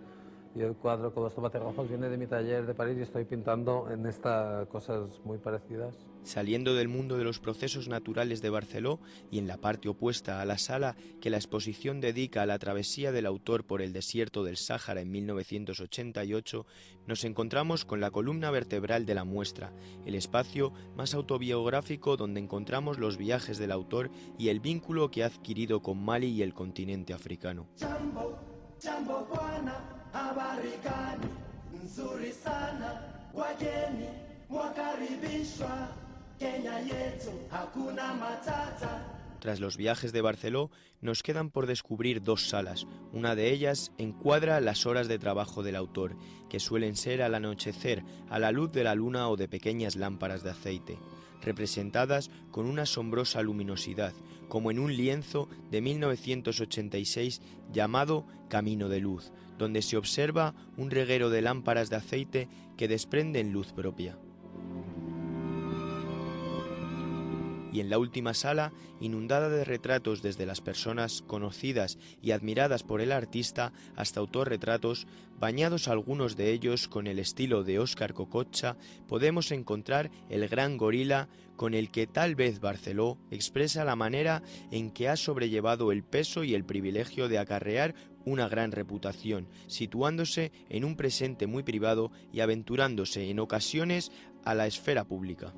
y 0.57 0.61
el 0.61 0.75
cuadro 0.75 1.13
con 1.13 1.23
los 1.23 1.35
tomates 1.35 1.61
rojos 1.61 1.87
viene 1.87 2.09
de 2.09 2.17
mi 2.17 2.25
taller 2.25 2.65
de 2.65 2.73
París 2.73 2.97
y 2.97 3.01
estoy 3.01 3.25
pintando 3.25 3.89
en 3.91 4.05
estas 4.05 4.67
cosas 4.67 5.21
muy 5.23 5.37
parecidas. 5.37 5.95
Saliendo 6.23 6.73
del 6.73 6.87
mundo 6.87 7.17
de 7.17 7.23
los 7.23 7.39
procesos 7.39 7.87
naturales 7.87 8.41
de 8.41 8.49
Barceló 8.49 8.99
y 9.29 9.37
en 9.37 9.47
la 9.47 9.57
parte 9.57 9.87
opuesta 9.87 10.41
a 10.41 10.45
la 10.45 10.57
sala 10.57 10.95
que 11.21 11.29
la 11.29 11.37
exposición 11.37 12.01
dedica 12.01 12.41
a 12.41 12.45
la 12.45 12.59
travesía 12.59 13.11
del 13.11 13.25
autor 13.25 13.65
por 13.65 13.81
el 13.81 13.93
desierto 13.93 14.43
del 14.43 14.57
Sáhara 14.57 15.01
en 15.01 15.11
1988, 15.11 16.65
nos 17.05 17.23
encontramos 17.23 17.85
con 17.85 18.01
la 18.01 18.11
columna 18.11 18.51
vertebral 18.51 19.05
de 19.05 19.15
la 19.15 19.23
muestra, 19.23 19.71
el 20.05 20.15
espacio 20.15 20.73
más 20.95 21.13
autobiográfico 21.13 22.17
donde 22.17 22.41
encontramos 22.41 22.97
los 22.97 23.17
viajes 23.17 23.57
del 23.57 23.71
autor 23.71 24.09
y 24.37 24.49
el 24.49 24.59
vínculo 24.59 25.11
que 25.11 25.23
ha 25.23 25.27
adquirido 25.27 25.81
con 25.81 26.03
Mali 26.03 26.27
y 26.27 26.41
el 26.41 26.53
continente 26.53 27.13
africano. 27.13 27.67
Tras 39.39 39.59
los 39.59 39.77
viajes 39.77 40.12
de 40.12 40.21
Barceló, 40.21 40.71
nos 41.01 41.24
quedan 41.24 41.51
por 41.51 41.67
descubrir 41.67 42.24
dos 42.24 42.50
salas. 42.50 42.88
Una 43.13 43.36
de 43.36 43.51
ellas 43.51 43.91
encuadra 43.97 44.59
las 44.59 44.86
horas 44.86 45.07
de 45.07 45.19
trabajo 45.19 45.63
del 45.63 45.75
autor, 45.75 46.15
que 46.50 46.59
suelen 46.59 46.95
ser 46.95 47.21
al 47.21 47.36
anochecer, 47.36 48.03
a 48.29 48.39
la 48.39 48.51
luz 48.51 48.71
de 48.71 48.83
la 48.83 48.95
luna 48.95 49.29
o 49.29 49.38
de 49.38 49.47
pequeñas 49.47 49.95
lámparas 49.95 50.43
de 50.43 50.50
aceite, 50.50 51.00
representadas 51.41 52.31
con 52.51 52.65
una 52.65 52.81
asombrosa 52.83 53.41
luminosidad, 53.41 54.13
como 54.50 54.71
en 54.71 54.79
un 54.79 54.95
lienzo 54.95 55.47
de 55.69 55.81
1986 55.81 57.41
llamado 57.71 58.25
Camino 58.50 58.89
de 58.89 59.00
Luz, 59.00 59.31
donde 59.57 59.81
se 59.81 59.97
observa 59.97 60.53
un 60.77 60.91
reguero 60.91 61.29
de 61.29 61.41
lámparas 61.41 61.89
de 61.89 61.97
aceite 61.97 62.49
que 62.77 62.87
desprenden 62.87 63.51
luz 63.51 63.73
propia. 63.73 64.17
y 67.77 67.79
en 67.79 67.91
la 67.91 67.99
última 67.99 68.33
sala, 68.33 68.73
inundada 68.99 69.49
de 69.49 69.63
retratos 69.63 70.23
desde 70.23 70.47
las 70.47 70.61
personas 70.61 71.21
conocidas 71.21 71.99
y 72.23 72.31
admiradas 72.31 72.81
por 72.81 73.01
el 73.01 73.11
artista 73.11 73.71
hasta 73.95 74.19
autorretratos, 74.19 75.05
bañados 75.39 75.87
algunos 75.87 76.35
de 76.35 76.51
ellos 76.51 76.87
con 76.87 77.05
el 77.05 77.19
estilo 77.19 77.63
de 77.63 77.77
Óscar 77.77 78.15
Cococha, 78.15 78.77
podemos 79.07 79.51
encontrar 79.51 80.09
el 80.29 80.47
gran 80.47 80.77
gorila 80.77 81.29
con 81.55 81.75
el 81.75 81.91
que 81.91 82.07
tal 82.07 82.33
vez 82.33 82.59
Barceló 82.59 83.19
expresa 83.29 83.85
la 83.85 83.95
manera 83.95 84.41
en 84.71 84.89
que 84.89 85.07
ha 85.07 85.15
sobrellevado 85.15 85.91
el 85.91 86.03
peso 86.03 86.43
y 86.43 86.55
el 86.55 86.65
privilegio 86.65 87.27
de 87.27 87.37
acarrear 87.37 87.93
una 88.27 88.50
gran 88.50 88.74
reputación, 88.74 89.48
situándose 89.67 90.51
en 90.69 90.84
un 90.84 90.98
presente 90.98 91.48
muy 91.48 91.63
privado 91.63 92.12
y 92.34 92.41
aventurándose 92.41 93.29
en 93.29 93.39
ocasiones 93.39 94.12
a 94.43 94.53
la 94.53 94.67
esfera 94.67 95.05
pública. 95.05 95.53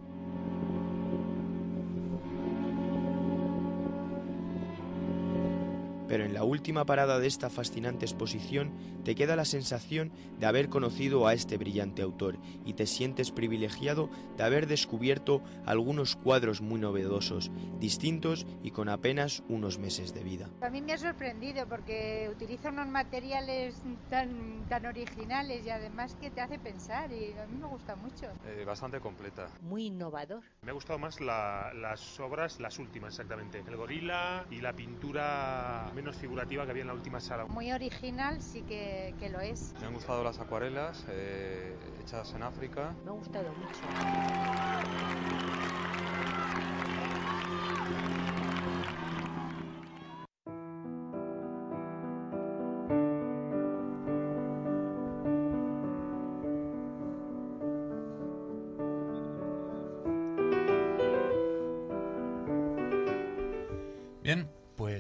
Pero 6.10 6.26
en 6.26 6.34
la 6.34 6.44
última 6.44 6.86
parada 6.86 7.20
de 7.20 7.28
esta 7.28 7.50
fascinante 7.50 8.06
exposición 8.06 8.74
te 9.06 9.16
queda 9.16 9.36
la 9.36 9.46
sensación 9.46 10.12
de 10.40 10.48
haber 10.48 10.68
conocido 10.68 11.28
a 11.28 11.34
este 11.34 11.58
brillante 11.58 12.02
autor 12.02 12.38
y 12.66 12.74
te 12.74 12.88
sientes 12.88 13.32
privilegiado 13.32 14.10
de 14.36 14.44
haber 14.44 14.68
descubierto 14.68 15.42
algunos 15.66 16.16
cuadros 16.16 16.62
muy 16.62 16.80
novedosos, 16.80 17.52
distintos 17.80 18.46
y 18.64 18.72
con 18.72 18.90
apenas 18.90 19.44
unos 19.48 19.78
meses 19.78 20.14
de 20.14 20.24
vida. 20.24 20.50
A 20.62 20.70
mí 20.70 20.82
me 20.82 20.94
ha 20.94 20.98
sorprendido 20.98 21.68
porque 21.68 22.28
utiliza 22.32 22.70
unos 22.70 22.88
materiales 22.88 23.82
tan, 24.10 24.66
tan 24.68 24.86
originales 24.88 25.66
y 25.66 25.70
además 25.70 26.16
que 26.16 26.32
te 26.32 26.42
hace 26.42 26.58
pensar 26.58 27.12
y 27.12 27.34
a 27.34 27.46
mí 27.46 27.58
me 27.58 27.68
gusta 27.68 27.96
mucho. 27.96 28.28
Eh, 28.48 28.64
bastante 28.66 29.00
completa. 29.00 29.48
Muy 29.62 29.86
innovador. 29.86 30.44
Me 30.64 30.72
ha 30.72 30.74
gustado 30.74 30.98
más 30.98 31.22
la, 31.22 31.72
las 31.76 32.20
obras, 32.20 32.60
las 32.60 32.80
últimas 32.80 33.14
exactamente, 33.14 33.64
el 33.68 33.76
gorila 33.76 34.46
y 34.50 34.62
la 34.62 34.74
pintura 34.74 35.92
menos 36.00 36.16
figurativa 36.16 36.64
que 36.64 36.72
había 36.72 36.84
en 36.84 36.88
la 36.88 36.94
última 36.94 37.20
sala. 37.20 37.46
Muy 37.46 37.72
original, 37.74 38.42
sí 38.42 38.62
que, 38.62 39.14
que 39.20 39.30
lo 39.30 39.42
es. 39.42 39.74
Me 39.82 39.88
han 39.88 39.94
gustado 39.94 40.24
las 40.24 40.40
acuarelas 40.40 41.06
eh, 41.10 41.76
hechas 42.02 42.34
en 42.34 42.44
África. 42.44 42.94
Me 43.04 43.12
ha 43.12 43.14
gustado 43.14 43.50
mucho. 43.54 43.82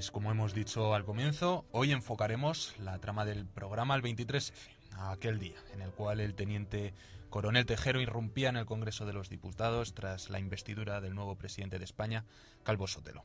Pues 0.09 0.13
como 0.13 0.31
hemos 0.31 0.55
dicho 0.55 0.95
al 0.95 1.05
comienzo, 1.05 1.65
hoy 1.71 1.91
enfocaremos 1.91 2.73
la 2.79 2.97
trama 2.97 3.25
del 3.25 3.45
programa 3.45 3.93
al 3.93 4.01
23F, 4.01 4.53
a 4.93 5.11
aquel 5.11 5.37
día 5.37 5.57
en 5.71 5.81
el 5.83 5.91
cual 5.91 6.19
el 6.19 6.33
teniente 6.33 6.95
coronel 7.29 7.67
Tejero 7.67 8.01
irrumpía 8.01 8.49
en 8.49 8.57
el 8.57 8.65
Congreso 8.65 9.05
de 9.05 9.13
los 9.13 9.29
Diputados 9.29 9.93
tras 9.93 10.31
la 10.31 10.39
investidura 10.39 10.99
del 10.99 11.13
nuevo 11.13 11.35
presidente 11.35 11.77
de 11.77 11.85
España, 11.85 12.25
Calvo 12.63 12.87
Sotelo. 12.87 13.23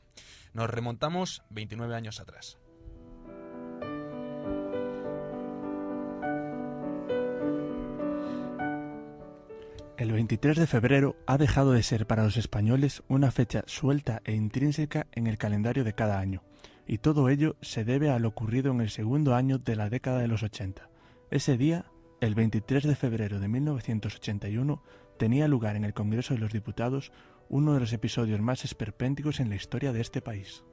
Nos 0.53 0.69
remontamos 0.69 1.41
29 1.49 1.95
años 1.95 2.19
atrás. 2.19 2.59
El 9.97 10.11
23 10.11 10.57
de 10.57 10.67
febrero 10.67 11.15
ha 11.25 11.39
dejado 11.39 11.71
de 11.71 11.81
ser 11.81 12.05
para 12.05 12.25
los 12.25 12.37
españoles 12.37 13.01
una 13.07 13.31
fecha 13.31 13.63
suelta 13.65 14.21
e 14.23 14.33
intrínseca 14.33 15.07
en 15.13 15.25
el 15.25 15.39
calendario 15.39 15.83
de 15.83 15.95
cada 15.95 16.19
año, 16.19 16.43
y 16.87 16.99
todo 16.99 17.29
ello 17.29 17.55
se 17.61 17.83
debe 17.83 18.09
a 18.09 18.19
lo 18.19 18.29
ocurrido 18.29 18.71
en 18.71 18.81
el 18.81 18.89
segundo 18.89 19.35
año 19.35 19.57
de 19.57 19.75
la 19.75 19.89
década 19.89 20.19
de 20.19 20.27
los 20.27 20.43
80. 20.43 20.89
Ese 21.31 21.57
día, 21.57 21.85
el 22.21 22.35
23 22.35 22.83
de 22.83 22.95
febrero 22.95 23.39
de 23.39 23.47
1981, 23.47 24.83
tenía 25.17 25.47
lugar 25.47 25.75
en 25.75 25.85
el 25.85 25.93
Congreso 25.93 26.33
de 26.33 26.39
los 26.39 26.53
Diputados 26.53 27.11
uno 27.49 27.73
de 27.73 27.79
los 27.79 27.93
episodios 27.93 28.41
más 28.41 28.65
esperpénticos 28.65 29.39
en 29.39 29.49
la 29.49 29.55
historia 29.55 29.93
de 29.93 30.01
este 30.01 30.21
país. 30.21 30.63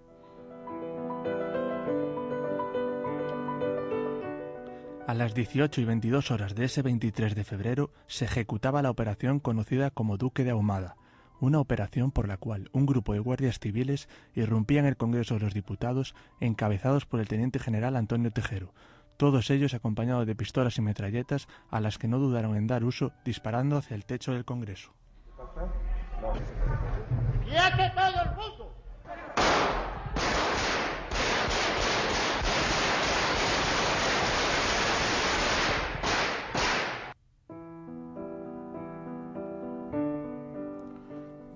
A 5.07 5.15
las 5.15 5.35
18 5.35 5.81
y 5.81 5.85
22 5.85 6.31
horas 6.31 6.55
de 6.55 6.65
ese 6.65 6.81
23 6.81 7.35
de 7.35 7.45
febrero 7.45 7.91
se 8.07 8.25
ejecutaba 8.25 8.83
la 8.83 8.91
operación 8.91 9.41
conocida 9.41 9.91
como 9.91 10.17
Duque 10.17 10.45
de 10.45 10.51
Ahumada, 10.51 10.97
una 11.43 11.59
operación 11.59 12.13
por 12.13 12.29
la 12.29 12.37
cual 12.37 12.71
un 12.73 12.87
grupo 12.87 13.15
de 13.15 13.19
guardias 13.19 13.59
civiles 13.59 14.09
irrumpía 14.35 14.79
en 14.79 14.87
el 14.87 14.97
Congreso 14.97 15.35
de 15.35 15.41
los 15.41 15.55
Diputados 15.55 16.15
encabezados 16.41 17.05
por 17.05 17.19
el 17.19 17.27
teniente 17.27 17.59
general 17.59 17.97
Antonio 17.97 18.31
Tejero, 18.31 18.73
todos 19.17 19.51
ellos 19.51 19.75
acompañados 19.75 20.25
de 20.25 20.37
pistolas 20.37 20.79
y 20.79 20.83
metralletas 20.83 21.49
a 21.69 21.81
las 21.81 21.99
que 21.99 22.07
no 22.07 22.21
dudaron 22.21 22.57
en 22.57 22.69
dar 22.69 22.85
uso 22.85 23.13
disparando 23.25 23.77
hacia 23.77 23.97
el 23.97 24.05
techo 24.05 24.33
del 24.33 24.45
Congreso. 24.45 24.93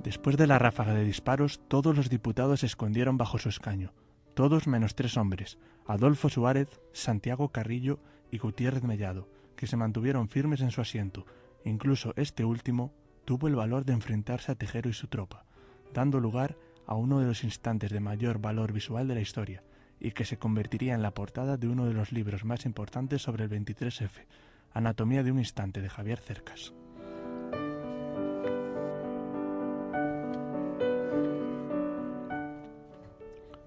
Después 0.06 0.36
de 0.36 0.46
la 0.46 0.60
ráfaga 0.60 0.94
de 0.94 1.02
disparos, 1.02 1.58
todos 1.66 1.96
los 1.96 2.08
diputados 2.08 2.60
se 2.60 2.66
escondieron 2.66 3.18
bajo 3.18 3.38
su 3.38 3.48
escaño, 3.48 3.92
todos 4.34 4.68
menos 4.68 4.94
tres 4.94 5.16
hombres, 5.16 5.58
Adolfo 5.84 6.28
Suárez, 6.28 6.80
Santiago 6.92 7.48
Carrillo 7.48 7.98
y 8.30 8.38
Gutiérrez 8.38 8.84
Mellado, 8.84 9.28
que 9.56 9.66
se 9.66 9.76
mantuvieron 9.76 10.28
firmes 10.28 10.60
en 10.60 10.70
su 10.70 10.80
asiento. 10.80 11.26
Incluso 11.64 12.12
este 12.14 12.44
último 12.44 12.94
tuvo 13.25 13.48
el 13.48 13.56
valor 13.56 13.84
de 13.84 13.94
enfrentarse 13.94 14.52
a 14.52 14.54
Tejero 14.54 14.88
y 14.88 14.92
su 14.92 15.08
tropa, 15.08 15.44
dando 15.92 16.20
lugar 16.20 16.56
a 16.86 16.94
uno 16.94 17.18
de 17.18 17.26
los 17.26 17.42
instantes 17.42 17.90
de 17.90 17.98
mayor 17.98 18.38
valor 18.38 18.72
visual 18.72 19.08
de 19.08 19.16
la 19.16 19.22
historia, 19.22 19.64
y 19.98 20.12
que 20.12 20.25
se 20.25 20.38
convertiría 20.38 20.94
en 20.94 21.02
la 21.02 21.14
portada 21.14 21.56
de 21.56 21.66
uno 21.66 21.84
de 21.84 21.94
los 21.94 22.12
libros 22.12 22.44
más 22.44 22.64
importantes 22.64 23.22
sobre 23.22 23.42
el 23.42 23.50
23F, 23.50 24.25
Anatomía 24.72 25.25
de 25.25 25.32
un 25.32 25.40
instante 25.40 25.80
de 25.80 25.88
Javier 25.88 26.20
Cercas. 26.20 26.75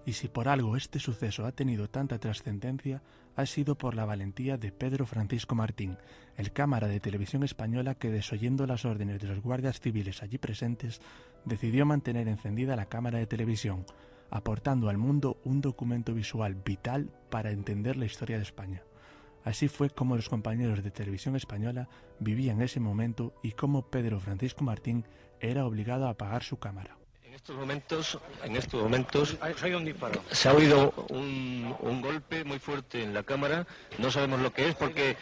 Y 0.09 0.13
si 0.13 0.27
por 0.27 0.47
algo 0.47 0.75
este 0.75 0.97
suceso 0.97 1.45
ha 1.45 1.51
tenido 1.51 1.87
tanta 1.87 2.17
trascendencia, 2.17 3.03
ha 3.35 3.45
sido 3.45 3.77
por 3.77 3.93
la 3.93 4.05
valentía 4.05 4.57
de 4.57 4.71
Pedro 4.71 5.05
Francisco 5.05 5.53
Martín, 5.53 5.99
el 6.35 6.51
cámara 6.51 6.87
de 6.87 6.99
televisión 6.99 7.43
española 7.43 7.93
que, 7.93 8.09
desoyendo 8.09 8.65
las 8.65 8.85
órdenes 8.85 9.19
de 9.19 9.27
los 9.27 9.39
guardias 9.39 9.79
civiles 9.79 10.23
allí 10.23 10.39
presentes, 10.39 10.99
decidió 11.45 11.85
mantener 11.85 12.27
encendida 12.27 12.75
la 12.75 12.87
cámara 12.87 13.19
de 13.19 13.27
televisión, 13.27 13.85
aportando 14.31 14.89
al 14.89 14.97
mundo 14.97 15.39
un 15.43 15.61
documento 15.61 16.15
visual 16.15 16.55
vital 16.55 17.11
para 17.29 17.51
entender 17.51 17.95
la 17.95 18.05
historia 18.07 18.37
de 18.37 18.43
España. 18.43 18.81
Así 19.43 19.67
fue 19.67 19.91
como 19.91 20.15
los 20.15 20.27
compañeros 20.27 20.81
de 20.81 20.89
televisión 20.89 21.35
española 21.35 21.87
vivían 22.19 22.63
ese 22.63 22.79
momento 22.79 23.35
y 23.43 23.51
cómo 23.51 23.91
Pedro 23.91 24.19
Francisco 24.19 24.63
Martín 24.63 25.05
era 25.39 25.67
obligado 25.67 26.07
a 26.07 26.09
apagar 26.09 26.41
su 26.41 26.57
cámara. 26.57 26.98
En 27.39 27.41
estos 27.41 27.55
momentos, 27.55 28.19
en 28.43 28.55
estos 28.57 28.83
momentos 28.83 29.37
se 30.29 30.49
ha 30.49 30.53
oído 30.53 30.93
un, 31.07 31.73
un 31.79 32.01
golpe 32.01 32.43
muy 32.43 32.59
fuerte 32.59 33.01
en 33.01 33.13
la 33.13 33.23
cámara. 33.23 33.65
No 33.97 34.11
sabemos 34.11 34.41
lo 34.41 34.51
que 34.51 34.67
es 34.67 34.75
porque 34.75 35.15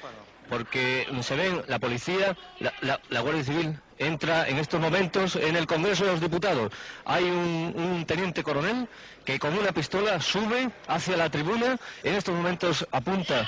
porque 0.50 1.06
se 1.22 1.36
ven 1.36 1.62
la 1.68 1.78
policía, 1.78 2.36
la, 2.60 2.74
la- 2.82 3.00
la 3.10 3.20
Guardia 3.20 3.44
Civil 3.44 3.80
entra 4.00 4.48
en 4.48 4.58
estos 4.58 4.80
momentos 4.80 5.36
en 5.36 5.56
el 5.58 5.68
Congreso 5.68 6.06
de 6.06 6.12
los 6.14 6.22
Diputados. 6.22 6.72
Hay 7.06 7.26
un, 7.26 7.74
un 7.76 8.06
teniente 8.06 8.42
coronel 8.44 8.88
que 9.24 9.38
con 9.38 9.54
una 9.58 9.72
pistola 9.72 10.20
sube 10.20 10.70
hacia 10.88 11.18
la 11.18 11.30
tribuna, 11.30 11.78
en 12.04 12.16
estos 12.16 12.34
momentos 12.34 12.88
apunta. 12.92 13.48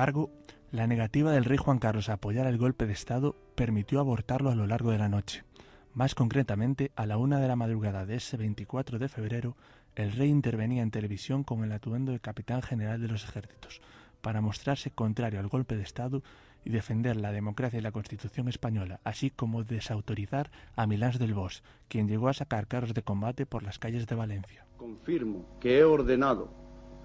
Embargo, 0.00 0.30
la 0.72 0.86
negativa 0.86 1.30
del 1.30 1.44
rey 1.44 1.58
Juan 1.58 1.78
Carlos 1.78 2.08
a 2.08 2.14
apoyar 2.14 2.46
el 2.46 2.56
golpe 2.56 2.86
de 2.86 2.94
Estado 2.94 3.36
permitió 3.54 4.00
abortarlo 4.00 4.48
a 4.48 4.54
lo 4.54 4.66
largo 4.66 4.92
de 4.92 4.96
la 4.96 5.10
noche. 5.10 5.44
Más 5.92 6.14
concretamente, 6.14 6.90
a 6.96 7.04
la 7.04 7.18
una 7.18 7.38
de 7.38 7.46
la 7.46 7.54
madrugada 7.54 8.06
de 8.06 8.14
ese 8.14 8.38
24 8.38 8.98
de 8.98 9.10
febrero, 9.10 9.56
el 9.96 10.12
rey 10.12 10.30
intervenía 10.30 10.82
en 10.82 10.90
televisión 10.90 11.44
con 11.44 11.64
el 11.64 11.72
atuendo 11.72 12.12
de 12.12 12.18
capitán 12.18 12.62
general 12.62 13.02
de 13.02 13.08
los 13.08 13.24
ejércitos, 13.24 13.82
para 14.22 14.40
mostrarse 14.40 14.90
contrario 14.90 15.38
al 15.38 15.48
golpe 15.48 15.76
de 15.76 15.82
Estado 15.82 16.22
y 16.64 16.70
defender 16.70 17.16
la 17.16 17.30
democracia 17.30 17.78
y 17.78 17.82
la 17.82 17.92
Constitución 17.92 18.48
española, 18.48 19.00
así 19.04 19.28
como 19.28 19.64
desautorizar 19.64 20.50
a 20.76 20.86
Milán 20.86 21.18
del 21.18 21.34
Bosch, 21.34 21.60
quien 21.88 22.08
llegó 22.08 22.28
a 22.28 22.32
sacar 22.32 22.68
carros 22.68 22.94
de 22.94 23.02
combate 23.02 23.44
por 23.44 23.62
las 23.62 23.78
calles 23.78 24.06
de 24.06 24.14
Valencia. 24.14 24.64
Confirmo 24.78 25.44
que 25.60 25.78
he 25.78 25.84
ordenado 25.84 26.48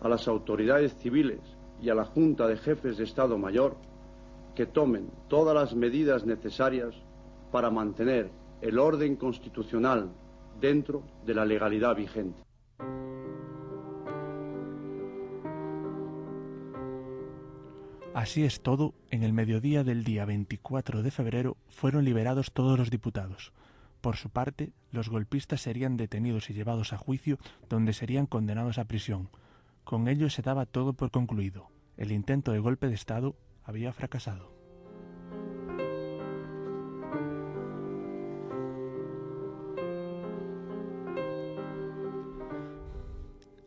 a 0.02 0.08
las 0.08 0.30
autoridades 0.30 0.96
civiles 0.96 1.42
y 1.82 1.90
a 1.90 1.96
la 1.96 2.06
Junta 2.06 2.48
de 2.48 2.58
Jefes 2.58 2.98
de 2.98 3.04
Estado 3.04 3.38
Mayor 3.38 3.76
que 4.56 4.66
tomen 4.66 5.10
todas 5.28 5.54
las 5.54 5.76
medidas 5.76 6.26
necesarias 6.26 6.96
para 7.52 7.70
mantener 7.70 8.32
el 8.62 8.80
orden 8.80 9.16
constitucional 9.16 10.12
dentro 10.60 11.04
de 11.26 11.34
la 11.34 11.46
legalidad 11.46 11.96
vigente. 11.96 12.42
Así 18.14 18.46
es 18.46 18.62
todo, 18.62 18.94
en 19.12 19.24
el 19.24 19.34
mediodía 19.34 19.84
del 19.84 20.06
día 20.06 20.24
24 20.24 21.04
de 21.04 21.12
febrero 21.12 21.58
fueron 21.68 22.06
liberados 22.06 22.54
todos 22.54 22.80
los 22.80 22.90
diputados. 22.90 23.52
Por 24.00 24.16
su 24.16 24.30
parte, 24.30 24.72
los 24.92 25.10
golpistas 25.10 25.62
serían 25.62 25.98
detenidos 25.98 26.50
y 26.50 26.54
llevados 26.54 26.94
a 26.94 26.98
juicio, 26.98 27.38
donde 27.68 27.92
serían 27.92 28.26
condenados 28.26 28.78
a 28.78 28.86
prisión. 28.86 29.30
Con 29.86 30.08
ello 30.08 30.32
se 30.32 30.42
daba 30.42 30.66
todo 30.66 30.94
por 30.94 31.12
concluido. 31.12 31.70
El 31.96 32.12
intento 32.12 32.52
de 32.52 32.58
golpe 32.58 32.88
de 32.88 32.96
Estado 32.96 33.36
había 33.64 33.94
fracasado. 33.94 34.52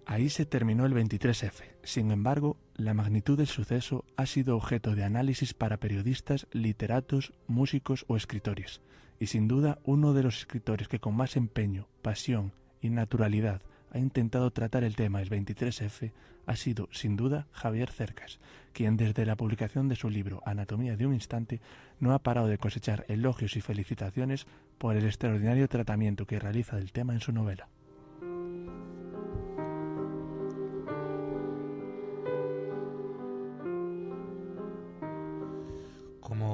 Ahí 0.06 0.28
se 0.28 0.44
terminó 0.44 0.86
el 0.86 0.92
23F. 0.92 1.62
Sin 1.84 2.10
embargo, 2.10 2.56
la 2.74 2.94
magnitud 2.94 3.38
del 3.38 3.46
suceso 3.46 4.04
ha 4.16 4.26
sido 4.26 4.56
objeto 4.56 4.96
de 4.96 5.04
análisis 5.04 5.54
para 5.54 5.76
periodistas, 5.76 6.48
literatos, 6.50 7.32
músicos 7.46 8.04
o 8.08 8.16
escritores. 8.16 8.80
Y 9.20 9.26
sin 9.26 9.46
duda, 9.46 9.78
uno 9.84 10.14
de 10.14 10.24
los 10.24 10.38
escritores 10.38 10.88
que 10.88 10.98
con 10.98 11.14
más 11.14 11.36
empeño, 11.36 11.86
pasión 12.02 12.52
y 12.80 12.90
naturalidad 12.90 13.62
ha 13.92 13.98
intentado 13.98 14.50
tratar 14.50 14.84
el 14.84 14.96
tema 14.96 15.18
del 15.20 15.30
23F 15.30 16.12
ha 16.46 16.56
sido, 16.56 16.88
sin 16.92 17.16
duda, 17.16 17.46
Javier 17.52 17.90
Cercas, 17.90 18.38
quien 18.72 18.96
desde 18.96 19.26
la 19.26 19.36
publicación 19.36 19.88
de 19.88 19.96
su 19.96 20.08
libro 20.08 20.42
Anatomía 20.46 20.96
de 20.96 21.06
un 21.06 21.14
instante 21.14 21.60
no 22.00 22.14
ha 22.14 22.18
parado 22.20 22.48
de 22.48 22.58
cosechar 22.58 23.04
elogios 23.08 23.56
y 23.56 23.60
felicitaciones 23.60 24.46
por 24.78 24.96
el 24.96 25.04
extraordinario 25.04 25.68
tratamiento 25.68 26.26
que 26.26 26.38
realiza 26.38 26.76
del 26.76 26.92
tema 26.92 27.12
en 27.12 27.20
su 27.20 27.32
novela. 27.32 27.68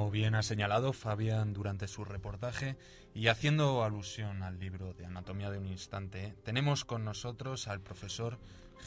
Como 0.05 0.11
bien 0.11 0.35
ha 0.35 0.43
señalado 0.43 0.93
Fabián 0.93 1.51
durante 1.51 1.87
su 1.87 2.05
reportaje 2.05 2.77
y 3.15 3.27
haciendo 3.29 3.83
alusión 3.83 4.43
al 4.43 4.59
libro 4.59 4.93
de 4.93 5.03
Anatomía 5.07 5.49
de 5.49 5.57
un 5.57 5.65
Instante, 5.65 6.35
tenemos 6.43 6.85
con 6.85 7.03
nosotros 7.03 7.67
al 7.67 7.81
profesor 7.81 8.37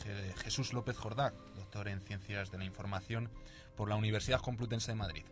Je- 0.05 0.33
Jesús 0.37 0.73
López 0.73 0.97
Jordá, 0.97 1.35
doctor 1.57 1.89
en 1.89 2.03
Ciencias 2.03 2.53
de 2.53 2.59
la 2.59 2.65
Información 2.67 3.33
por 3.77 3.89
la 3.89 3.97
Universidad 3.97 4.41
Complutense 4.41 4.93
de 4.93 4.95
Madrid. 4.95 5.25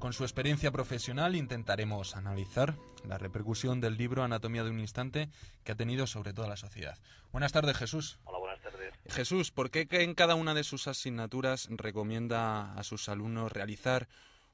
Con 0.00 0.12
su 0.12 0.24
experiencia 0.24 0.72
profesional 0.72 1.36
intentaremos 1.36 2.16
analizar 2.16 2.74
la 3.06 3.16
repercusión 3.16 3.80
del 3.80 3.96
libro 3.96 4.24
Anatomía 4.24 4.64
de 4.64 4.70
un 4.70 4.80
Instante 4.80 5.30
que 5.62 5.70
ha 5.70 5.76
tenido 5.76 6.08
sobre 6.08 6.32
toda 6.32 6.48
la 6.48 6.56
sociedad. 6.56 6.98
Buenas 7.30 7.52
tardes, 7.52 7.76
Jesús. 7.76 8.18
Hola, 8.24 8.38
buenas 8.40 8.60
tardes. 8.60 8.92
Jesús, 9.08 9.52
¿por 9.52 9.70
qué 9.70 9.86
en 9.88 10.14
cada 10.16 10.34
una 10.34 10.52
de 10.54 10.64
sus 10.64 10.88
asignaturas 10.88 11.68
recomienda 11.70 12.74
a 12.74 12.82
sus 12.82 13.08
alumnos 13.08 13.52
realizar 13.52 14.08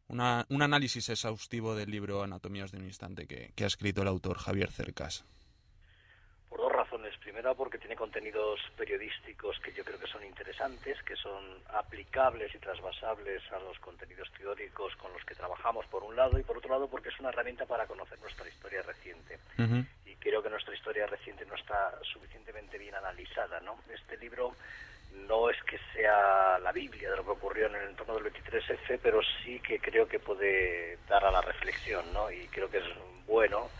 una- 0.08 0.44
un 0.48 0.62
análisis 0.62 1.08
exhaustivo 1.08 1.74
del 1.74 1.90
libro 1.90 2.22
Anatomías 2.22 2.70
de 2.72 2.78
un 2.78 2.84
Instante 2.84 3.26
que, 3.26 3.52
que 3.56 3.64
ha 3.64 3.66
escrito 3.68 4.02
el 4.02 4.08
autor 4.08 4.38
Javier 4.38 4.70
Cercas? 4.70 5.24
Por 6.48 6.60
dos 6.60 6.72
razones. 6.72 7.16
Primera, 7.18 7.54
porque 7.54 7.78
tiene 7.78 7.96
contenidos 7.96 8.60
periodísticos 8.76 9.58
que 9.60 9.72
yo 9.72 9.82
creo 9.84 9.98
que 9.98 10.06
son 10.06 10.22
interesantes, 10.24 11.02
que 11.02 11.16
son 11.16 11.42
aplicables 11.72 12.54
y 12.54 12.58
trasvasables 12.58 13.42
a 13.50 13.58
los 13.60 13.78
contenidos 13.80 14.30
teóricos 14.38 14.94
con 14.96 15.12
los 15.14 15.24
que 15.24 15.34
trabajamos, 15.34 15.86
por 15.86 16.04
un 16.04 16.14
lado, 16.14 16.38
y 16.38 16.42
por 16.42 16.58
otro 16.58 16.70
lado, 16.70 16.86
porque 16.88 17.08
es 17.08 17.18
una 17.18 17.30
herramienta 17.30 17.64
para 17.66 17.86
conocer 17.86 18.18
nuestra 18.20 18.46
historia 18.48 18.82
reciente. 18.82 19.38
y 20.06 20.14
creo 20.16 20.42
que 20.42 20.50
nuestra 20.50 20.74
historia 20.74 21.06
reciente 21.06 21.44
no 21.46 21.54
está 21.54 21.98
suficientemente 22.12 22.78
bien 22.78 22.94
analizada, 22.94 23.58
¿no? 23.60 23.78
Este 23.92 24.16
libro 24.18 24.54
no 25.28 25.50
es 25.50 25.56
que 25.64 25.78
sea 25.94 26.43
Biblia 26.74 27.10
de 27.10 27.16
lo 27.16 27.24
que 27.24 27.30
ocurrió 27.30 27.66
en 27.68 27.76
el 27.76 27.88
entorno 27.90 28.16
del 28.16 28.32
23F, 28.32 28.98
pero 29.02 29.20
sí 29.42 29.60
que 29.60 29.78
creo 29.78 30.06
que 30.06 30.18
puede 30.18 30.98
dar 31.08 31.24
a 31.24 31.30
la 31.30 31.40
reflexión, 31.40 32.04
¿no? 32.12 32.30
Y 32.30 32.46
creo 32.48 32.68
que 32.68 32.78
es 32.78 32.84
bueno 33.26 33.70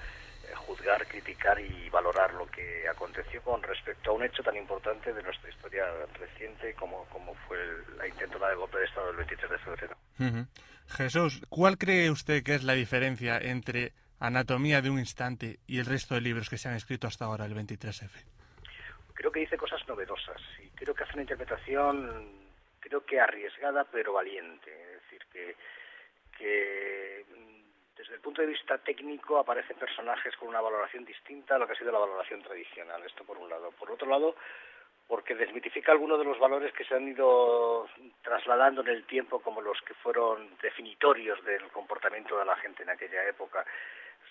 eh, 0.44 0.54
juzgar, 0.54 1.06
criticar 1.06 1.60
y 1.60 1.90
valorar 1.90 2.32
lo 2.34 2.46
que 2.46 2.88
aconteció 2.88 3.42
con 3.42 3.62
respecto 3.62 4.10
a 4.10 4.14
un 4.14 4.24
hecho 4.24 4.42
tan 4.42 4.56
importante 4.56 5.12
de 5.12 5.22
nuestra 5.22 5.50
historia 5.50 5.84
reciente 6.18 6.74
como, 6.74 7.04
como 7.06 7.34
fue 7.46 7.58
la 7.98 8.06
intentona 8.06 8.48
de 8.48 8.54
golpe 8.54 8.78
de 8.78 8.84
Estado 8.84 9.08
del 9.08 9.16
23 9.16 9.50
de 9.50 9.58
febrero. 9.58 9.96
Jesús, 10.88 11.42
¿cuál 11.48 11.78
cree 11.78 12.10
usted 12.10 12.42
que 12.42 12.54
es 12.54 12.62
la 12.62 12.74
diferencia 12.74 13.38
entre 13.38 13.92
Anatomía 14.20 14.80
de 14.80 14.90
un 14.90 14.98
instante 14.98 15.58
y 15.66 15.78
el 15.78 15.86
resto 15.86 16.14
de 16.14 16.20
libros 16.20 16.48
que 16.48 16.58
se 16.58 16.68
han 16.68 16.74
escrito 16.74 17.06
hasta 17.06 17.24
ahora, 17.24 17.46
el 17.46 17.54
23F? 17.54 18.10
Creo 19.14 19.32
que 19.32 19.40
dice 19.40 19.56
cosas 19.56 19.80
novedosas 19.88 20.40
y 20.62 20.68
creo 20.70 20.94
que 20.94 21.04
hace 21.04 21.14
una 21.14 21.22
interpretación, 21.22 22.43
creo 22.84 23.04
que 23.04 23.18
arriesgada 23.18 23.84
pero 23.84 24.12
valiente. 24.12 24.70
Es 24.70 25.02
decir, 25.02 25.26
que, 25.32 25.56
que 26.36 27.24
desde 27.96 28.14
el 28.14 28.20
punto 28.20 28.42
de 28.42 28.48
vista 28.48 28.78
técnico 28.78 29.38
aparecen 29.38 29.76
personajes 29.76 30.36
con 30.36 30.48
una 30.48 30.60
valoración 30.60 31.04
distinta 31.04 31.56
a 31.56 31.58
lo 31.58 31.66
que 31.66 31.72
ha 31.72 31.76
sido 31.76 31.92
la 31.92 31.98
valoración 31.98 32.42
tradicional. 32.42 33.02
Esto 33.04 33.24
por 33.24 33.38
un 33.38 33.48
lado. 33.48 33.72
Por 33.72 33.90
otro 33.90 34.08
lado, 34.08 34.36
porque 35.08 35.34
desmitifica 35.34 35.92
algunos 35.92 36.18
de 36.18 36.24
los 36.24 36.38
valores 36.38 36.72
que 36.74 36.84
se 36.84 36.94
han 36.94 37.08
ido 37.08 37.88
trasladando 38.22 38.82
en 38.82 38.88
el 38.88 39.04
tiempo 39.06 39.40
como 39.40 39.60
los 39.60 39.80
que 39.82 39.94
fueron 39.94 40.56
definitorios 40.62 41.42
del 41.44 41.68
comportamiento 41.68 42.38
de 42.38 42.44
la 42.44 42.56
gente 42.56 42.82
en 42.82 42.90
aquella 42.90 43.26
época 43.28 43.64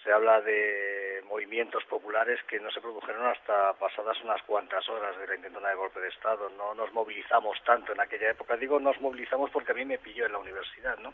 se 0.03 0.11
habla 0.11 0.41
de 0.41 1.23
movimientos 1.27 1.83
populares 1.85 2.41
que 2.43 2.59
no 2.59 2.69
se 2.71 2.81
produjeron 2.81 3.25
hasta 3.25 3.73
pasadas 3.73 4.21
unas 4.23 4.41
cuantas 4.43 4.87
horas 4.89 5.17
de 5.17 5.27
la 5.27 5.35
intentona 5.35 5.69
de 5.69 5.75
golpe 5.75 5.99
de 5.99 6.09
Estado. 6.09 6.49
No 6.57 6.75
nos 6.75 6.91
movilizamos 6.93 7.57
tanto 7.63 7.93
en 7.93 8.01
aquella 8.01 8.31
época. 8.31 8.57
Digo, 8.57 8.79
nos 8.79 8.99
movilizamos 8.99 9.49
porque 9.51 9.71
a 9.71 9.75
mí 9.75 9.85
me 9.85 9.97
pilló 9.97 10.25
en 10.25 10.33
la 10.33 10.39
universidad, 10.39 10.97
¿no? 10.99 11.13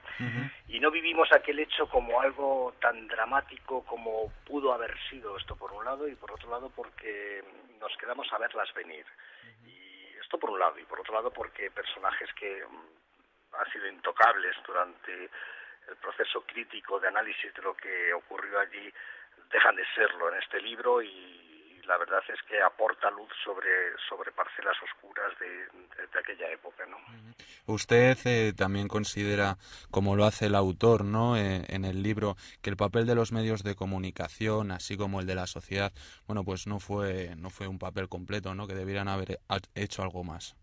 Y 0.68 0.80
no 0.80 0.92
vivimos 0.92 1.32
aquel 1.32 1.60
hecho 1.60 1.88
como 1.88 2.20
algo 2.20 2.74
tan 2.82 3.08
dramático 3.08 3.86
como 3.86 4.32
pudo 4.46 4.74
haber 4.74 4.96
sido 5.10 5.38
esto 5.38 5.56
por 5.56 5.72
un 5.72 5.86
lado 5.86 6.08
y 6.08 6.16
por 6.16 6.32
otro 6.32 6.50
lado 6.50 6.72
porque 6.76 7.44
nos 7.80 7.96
quedamos 7.98 8.32
a 8.34 8.38
verlas 8.40 8.74
venir. 8.74 9.06
Y 9.66 10.18
esto 10.20 10.40
por 10.40 10.50
un 10.50 10.60
lado 10.60 10.80
y 10.80 10.86
por 10.86 11.00
otro 11.00 11.14
lado 11.14 11.32
porque 11.32 11.72
personajes 11.72 12.30
que 12.34 12.64
mm, 12.66 13.56
han 13.56 13.72
sido 13.72 13.88
intocables 13.88 14.56
durante 14.66 15.30
el 15.90 15.96
proceso 15.98 16.42
crítico 16.42 17.00
de 17.00 17.08
análisis 17.08 17.54
de 17.54 17.62
lo 17.62 17.76
que 17.76 18.14
ocurrió 18.14 18.60
allí 18.60 18.94
dejan 19.52 19.76
de 19.76 19.84
serlo 19.96 20.30
en 20.30 20.42
este 20.42 20.62
libro 20.62 21.02
y 21.02 21.82
la 21.88 21.98
verdad 21.98 22.22
es 22.32 22.40
que 22.44 22.62
aporta 22.62 23.10
luz 23.10 23.30
sobre, 23.44 23.68
sobre 24.08 24.32
parcelas 24.32 24.78
oscuras 24.84 25.34
de, 25.40 25.48
de, 25.48 26.20
aquella 26.20 26.52
época. 26.52 26.86
¿no? 26.86 26.98
Usted 27.66 28.16
eh, 28.26 28.54
también 28.56 28.88
considera, 28.88 29.58
como 29.90 30.16
lo 30.16 30.26
hace 30.26 30.46
el 30.46 30.56
autor 30.56 31.04
¿no? 31.04 31.36
Eh, 31.36 31.64
en 31.68 31.86
el 31.86 32.04
libro, 32.04 32.36
que 32.62 32.70
el 32.70 32.78
papel 32.78 33.08
de 33.08 33.16
los 33.16 33.32
medios 33.32 33.64
de 33.64 33.76
comunicación, 33.76 34.72
así 34.72 34.98
como 34.98 35.20
el 35.20 35.26
de 35.26 35.34
la 35.34 35.48
sociedad, 35.48 35.92
bueno, 36.28 36.44
pues 36.44 36.68
no 36.68 36.80
fue, 36.80 37.36
no 37.38 37.50
fue 37.50 37.68
un 37.68 37.80
papel 37.80 38.08
completo, 38.08 38.54
¿no? 38.54 38.68
que 38.68 38.76
debieran 38.76 39.08
haber 39.08 39.40
hecho 39.74 40.04
algo 40.04 40.24
más. 40.24 40.56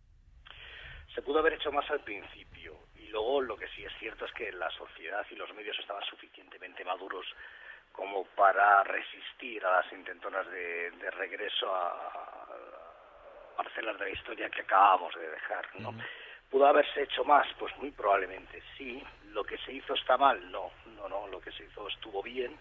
Se 1.13 1.23
pudo 1.23 1.41
haber 1.41 1.55
hecho 1.55 1.73
más 1.73 1.91
al 1.91 2.01
principio 2.01 2.56
luego 3.17 3.41
lo 3.41 3.57
que 3.57 3.69
sí 3.69 3.83
es 3.83 3.93
cierto 3.99 4.27
es 4.27 4.33
que 4.33 4.53
la 4.53 4.71
sociedad 4.73 5.25
y 5.31 5.37
los 5.37 5.53
medios 5.55 5.79
estaban 5.79 6.05
suficientemente 6.05 6.85
maduros 6.85 7.25
como 7.91 8.25
para 8.37 8.85
resistir 8.85 9.65
a 9.65 9.81
las 9.81 9.91
intentonas 9.91 10.47
de, 10.51 10.93
regreso 11.13 11.75
a, 11.75 12.47
parcelas 13.57 13.99
de 13.99 14.05
la 14.05 14.11
historia 14.11 14.51
que 14.51 14.61
acabamos 14.61 15.15
de 15.15 15.31
dejar, 15.31 15.67
¿no? 15.79 15.95
¿Pudo 16.51 16.67
haberse 16.67 17.05
hecho 17.05 17.25
más? 17.25 17.47
Pues 17.59 17.75
muy 17.79 17.91
probablemente 17.91 18.63
sí. 18.77 19.03
¿Lo 19.31 19.43
que 19.45 19.57
se 19.59 19.73
hizo 19.73 19.95
está 19.95 20.19
mal? 20.19 20.51
No, 20.53 20.71
no, 20.95 21.09
no. 21.09 21.27
Lo 21.29 21.41
que 21.41 21.51
se 21.53 21.65
hizo 21.65 21.89
estuvo 21.89 22.23
bien. 22.23 22.55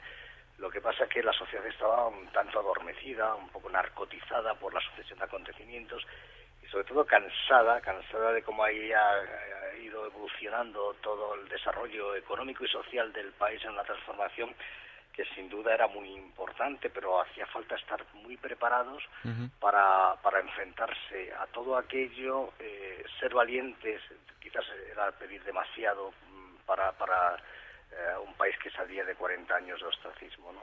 Lo 0.58 0.70
que 0.70 0.80
pasa 0.80 1.04
es 1.04 1.10
que 1.10 1.22
la 1.22 1.34
sociedad 1.34 1.68
estaba 1.68 2.08
un 2.08 2.28
tanto 2.30 2.60
adormecida, 2.62 3.36
un 3.36 3.50
poco 3.50 3.70
narcotizada 3.70 4.56
por 4.56 4.74
la 4.74 4.80
sucesión 4.80 5.20
de 5.20 5.26
acontecimientos 5.26 6.02
y 6.66 6.70
sobre 6.70 6.86
todo 6.86 7.06
cansada, 7.06 7.80
cansada 7.82 8.32
de 8.32 8.42
cómo 8.42 8.64
había 8.64 9.02
ido 9.82 10.06
evolucionando 10.06 10.96
todo 11.02 11.36
el 11.36 11.48
desarrollo 11.48 12.16
económico 12.16 12.66
y 12.66 12.68
social 12.68 13.12
del 13.14 13.32
país 13.34 13.64
en 13.64 13.72
una 13.72 13.84
transformación 13.84 14.56
que 15.14 15.26
sin 15.34 15.48
duda 15.50 15.74
era 15.74 15.88
muy 15.88 16.10
importante, 16.10 16.90
pero 16.90 17.22
hacía 17.22 17.46
falta 17.48 17.76
estar 17.76 18.04
muy 18.16 18.36
preparados 18.36 19.02
para, 19.62 20.16
para 20.22 20.42
enfrentarse 20.42 21.32
a 21.34 21.48
todo 21.48 21.78
aquello, 21.78 22.52
eh, 22.60 23.02
ser 23.18 23.34
valientes, 23.34 24.02
quizás 24.42 24.66
era 24.92 25.12
pedir 25.14 25.42
demasiado 25.46 26.12
mm, 26.12 26.66
para, 26.66 26.92
para 26.92 27.38
eh, 27.92 28.18
un 28.28 28.34
país 28.34 28.58
que 28.62 28.70
salía 28.72 29.06
de 29.06 29.16
40 29.16 29.56
años 29.56 29.80
de 29.80 29.88
ostracismo. 29.88 30.52
¿no? 30.52 30.62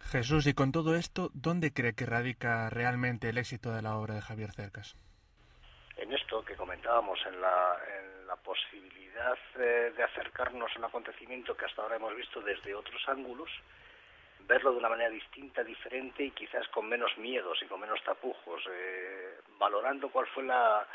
Jesús, 0.00 0.46
y 0.46 0.54
con 0.54 0.72
todo 0.72 0.96
esto, 0.96 1.30
¿dónde 1.34 1.72
cree 1.72 1.94
que 1.94 2.06
radica 2.06 2.68
realmente 2.70 3.28
el 3.28 3.38
éxito 3.38 3.72
de 3.72 3.82
la 3.82 3.96
obra 3.96 4.14
de 4.14 4.22
Javier 4.22 4.50
Cercas? 4.52 4.96
En 5.96 6.12
esto 6.12 6.44
que 6.44 6.56
comentábamos, 6.56 7.18
en 7.26 7.40
la, 7.40 7.76
en 7.98 8.26
la 8.26 8.36
posibilidad 8.36 9.38
eh, 9.58 9.92
de 9.96 10.02
acercarnos 10.02 10.70
a 10.74 10.78
un 10.78 10.84
acontecimiento 10.86 11.56
que 11.56 11.66
hasta 11.66 11.82
ahora 11.82 11.96
hemos 11.96 12.16
visto 12.16 12.40
desde 12.40 12.74
otros 12.74 13.00
ángulos, 13.08 13.50
verlo 14.40 14.72
de 14.72 14.78
una 14.78 14.88
manera 14.88 15.10
distinta, 15.10 15.62
diferente 15.62 16.24
y 16.24 16.30
quizás 16.30 16.66
con 16.68 16.88
menos 16.88 17.16
miedos 17.18 17.58
y 17.62 17.66
con 17.66 17.80
menos 17.80 18.02
tapujos, 18.02 18.62
eh, 18.70 19.38
valorando 19.58 20.10
cuál 20.10 20.26
fue 20.28 20.42
la 20.44 20.86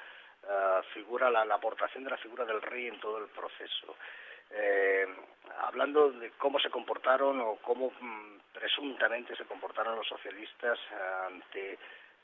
figura, 0.94 1.30
la, 1.32 1.44
la, 1.44 1.56
aportación 1.56 2.04
de 2.04 2.12
la 2.12 2.18
figura 2.18 2.46
del 2.46 2.62
rey 2.62 2.88
en 2.88 3.00
todo 3.00 3.18
el 3.18 3.28
proceso. 3.30 3.96
Eh, 4.52 5.08
hablando 5.62 6.12
de 6.12 6.32
cómo 6.32 6.60
se 6.60 6.70
comportaron 6.70 7.40
o 7.42 7.56
cómo 7.58 7.92
mm, 8.00 8.38
presuntamente 8.54 9.36
se 9.36 9.46
comportaron 9.46 9.96
los 9.96 10.08
socialistas 10.08 10.80
ante 11.28 11.78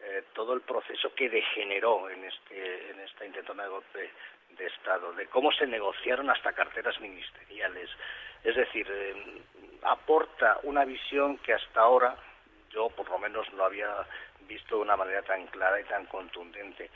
eh, 0.03 0.23
todo 0.33 0.53
el 0.53 0.61
proceso 0.61 1.13
que 1.13 1.29
degeneró 1.29 2.09
en, 2.09 2.23
este, 2.23 2.91
en 2.91 2.99
esta 3.01 3.25
intentona 3.25 3.63
de 3.63 3.69
golpe 3.69 4.11
de 4.57 4.65
Estado, 4.65 5.13
de 5.13 5.27
cómo 5.27 5.51
se 5.51 5.67
negociaron 5.67 6.29
hasta 6.29 6.53
carteras 6.53 6.99
ministeriales. 6.99 7.89
Es 8.43 8.55
decir, 8.55 8.87
eh, 8.89 9.41
aporta 9.83 10.59
una 10.63 10.85
visión 10.85 11.37
que 11.39 11.53
hasta 11.53 11.81
ahora 11.81 12.15
yo 12.71 12.89
por 12.89 13.09
lo 13.09 13.19
menos 13.19 13.51
no 13.53 13.65
había 13.65 14.07
visto 14.47 14.77
de 14.77 14.81
una 14.81 14.97
manera 14.97 15.21
tan 15.21 15.45
clara 15.47 15.79
y 15.79 15.83
tan 15.85 16.05
contundente 16.05 16.89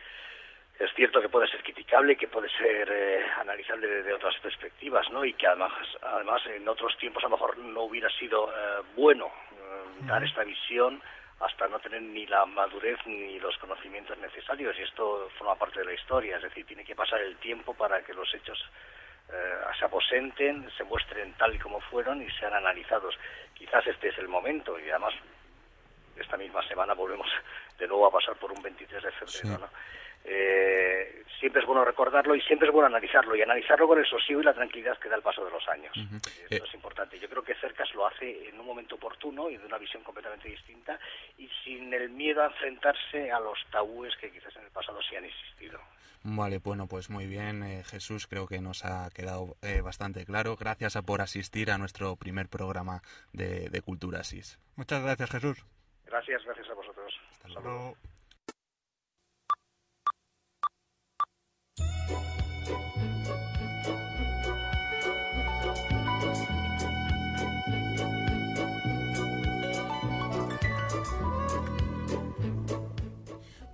es 0.80 0.94
cierto 0.94 1.22
que 1.22 1.30
puede 1.30 1.48
ser 1.48 1.64
criticable 1.64 2.18
que 2.18 2.28
puede 2.28 2.50
ser 2.50 2.90
eh, 2.92 3.26
analizable 3.40 3.88
desde 3.88 4.14
otras 4.14 4.36
perspectivas, 4.42 5.10
¿no? 5.10 5.24
Y 5.24 5.34
que 5.34 5.48
además, 5.48 5.72
además 6.02 6.42
en 6.48 6.68
otros 6.68 6.98
tiempos 6.98 7.24
a 7.24 7.28
lo 7.28 7.38
mejor 7.38 7.58
no 7.58 7.84
hubiera 7.84 8.10
sido 8.10 8.50
eh, 8.52 8.82
bueno 8.96 9.28
eh, 9.54 9.84
dar 10.02 10.24
esta 10.24 10.44
visión 10.44 11.02
hasta 11.40 11.68
no 11.68 11.80
tener 11.80 12.02
ni 12.02 12.26
la 12.28 12.46
madurez 12.46 12.98
ni 13.06 13.40
los 13.40 13.58
conocimientos 13.58 14.18
necesarios 14.18 14.78
y 14.78 14.84
esto 14.84 15.30
forma 15.38 15.56
parte 15.56 15.80
de 15.80 15.86
la 15.86 15.94
historia, 15.94 16.38
es 16.38 16.44
decir, 16.44 16.66
tiene 16.66 16.84
que 16.84 16.96
pasar 16.96 17.22
el 17.22 17.38
tiempo 17.38 17.74
para 17.74 18.02
que 18.02 18.14
los 18.14 18.34
hechos 18.34 18.58
se 19.78 19.84
aposenten, 19.84 20.70
se 20.78 20.84
muestren 20.84 21.34
tal 21.34 21.54
y 21.54 21.58
como 21.58 21.82
fueron 21.82 22.22
y 22.22 22.30
sean 22.40 22.54
analizados. 22.54 23.18
Quizás 23.56 23.86
este 23.88 24.10
es 24.10 24.18
el 24.20 24.28
momento 24.28 24.80
y 24.80 24.88
además 24.90 25.14
esta 26.16 26.38
misma 26.38 26.66
semana 26.68 26.94
volvemos 26.94 27.28
de 27.78 27.88
nuevo 27.88 28.06
a 28.06 28.12
pasar 28.12 28.36
por 28.36 28.52
un 28.52 28.62
23 28.62 29.04
de 29.04 29.12
febrero, 29.12 29.58
¿no? 29.58 29.70
Eh, 30.26 31.24
siempre 31.40 31.62
es 31.62 31.68
bueno 31.68 31.86
recordarlo 31.86 32.36
y 32.36 32.42
siempre 32.42 32.68
es 32.68 32.74
bueno 32.74 32.88
analizarlo 32.88 33.36
y 33.36 33.42
analizarlo 33.42 33.88
con 33.88 34.00
el 34.00 34.06
sosiego 34.06 34.42
y 34.42 34.46
la 34.46 34.54
tranquilidad 34.54 34.98
que 34.98 35.10
da 35.10 35.16
el 35.16 35.22
paso 35.22 35.46
de 35.46 35.52
los 35.52 35.68
años. 35.68 35.96
Eso 36.50 36.66
es 36.66 36.74
importante. 36.74 37.20
Yo 37.20 37.30
creo 37.30 37.44
que 37.44 37.54
Cercas 37.56 37.94
lo 37.94 38.08
hace 38.08 38.50
en 38.50 38.60
un 38.60 38.66
momento 38.66 38.96
oportuno 38.96 39.50
y 39.50 39.58
de 39.58 39.66
una 39.66 39.78
visión 39.78 40.04
completamente 40.04 40.50
distinta 40.50 41.00
y 41.38 41.48
sin 41.64 41.94
el 41.94 42.10
miedo 42.10 42.42
a 42.42 42.48
enfrentarse 42.48 43.32
a 43.32 43.40
los 43.40 43.60
tabúes 43.72 44.16
que 44.18 44.32
quizás 44.32 44.56
en 44.56 44.64
el 44.64 44.72
pasado 44.72 45.00
sí 45.08 45.16
han 45.16 45.26
existido. 45.26 45.80
Vale, 46.24 46.58
bueno, 46.58 46.88
pues 46.88 47.12
muy 47.12 47.28
bien, 47.28 47.62
eh, 47.62 47.84
Jesús, 47.84 48.26
creo 48.26 48.48
que 48.48 48.60
nos 48.60 48.84
ha 48.84 49.12
quedado 49.14 49.58
eh, 49.62 49.82
bastante 49.82 50.26
claro. 50.26 50.56
Gracias 50.56 50.98
por 51.06 51.22
asistir 51.22 51.70
a 51.70 51.78
nuestro 51.78 52.16
primer 52.16 52.48
programa 52.50 53.04
de, 53.32 53.70
de 53.70 53.82
Cultura 53.82 54.24
SIS. 54.24 54.60
Muchas 54.76 55.04
gracias, 55.04 55.30
Jesús. 55.30 55.64
Gracias, 56.08 56.44
gracias 56.44 56.68
a 56.68 56.74
vosotros. 56.74 57.14
Hasta 57.44 57.60
luego. 57.60 57.96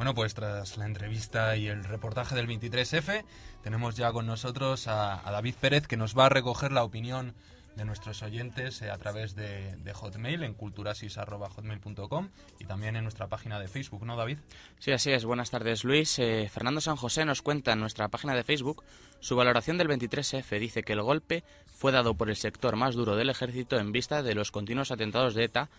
Bueno, 0.02 0.16
pues 0.16 0.34
tras 0.34 0.78
la 0.78 0.88
entrevista 0.88 1.56
y 1.56 1.68
el 1.68 1.84
reportaje 1.84 2.34
del 2.34 2.48
23F, 2.48 3.24
tenemos 3.62 3.96
ya 3.96 4.12
con 4.12 4.26
nosotros 4.26 4.88
a, 4.88 5.22
David 5.24 5.54
Pérez 5.62 5.86
que 5.86 5.96
nos 5.96 6.18
va 6.18 6.26
a 6.26 6.30
recoger 6.30 6.72
la 6.72 6.84
opinión 6.84 7.36
de 7.82 7.86
nuestros 7.86 8.22
oyentes 8.22 8.80
eh, 8.84 8.92
a 8.92 8.98
través 9.00 9.36
de, 9.36 9.92
Hotmail 9.92 10.44
en 10.44 10.54
culturasis.hotmail.com 10.54 12.30
y 12.60 12.66
también 12.66 12.96
en 12.96 13.04
nuestra 13.04 13.28
página 13.28 13.60
de 13.60 13.68
Facebook, 13.68 14.06
¿no, 14.06 14.16
David? 14.16 14.38
Sí, 14.78 14.92
así 14.92 15.12
es. 15.12 15.26
Buenas 15.26 15.50
tardes, 15.50 15.84
Luis. 15.84 16.20
Eh, 16.20 16.48
Fernando 16.54 16.80
San 16.80 16.96
José 16.96 17.26
nos 17.26 17.42
cuenta 17.42 17.74
en 17.74 17.80
nuestra 17.80 18.08
página 18.08 18.36
de 18.36 18.44
Facebook 18.44 18.84
su 19.20 19.36
valoración 19.36 19.80
del 19.80 19.90
23F. 19.90 20.60
Dice 20.60 20.84
que 20.84 20.94
el 20.94 21.02
golpe 21.02 21.44
fue 21.66 21.92
dado 21.92 22.14
por 22.14 22.30
el 22.30 22.36
sector 22.36 22.76
más 22.76 22.94
duro 22.94 23.16
del 23.16 23.32
ejército 23.32 23.80
en 23.80 23.92
vista 23.92 24.22
de 24.22 24.36
los 24.36 24.52
continuos 24.52 24.92
atentados 24.92 25.34
de 25.34 25.46
ETA 25.46 25.70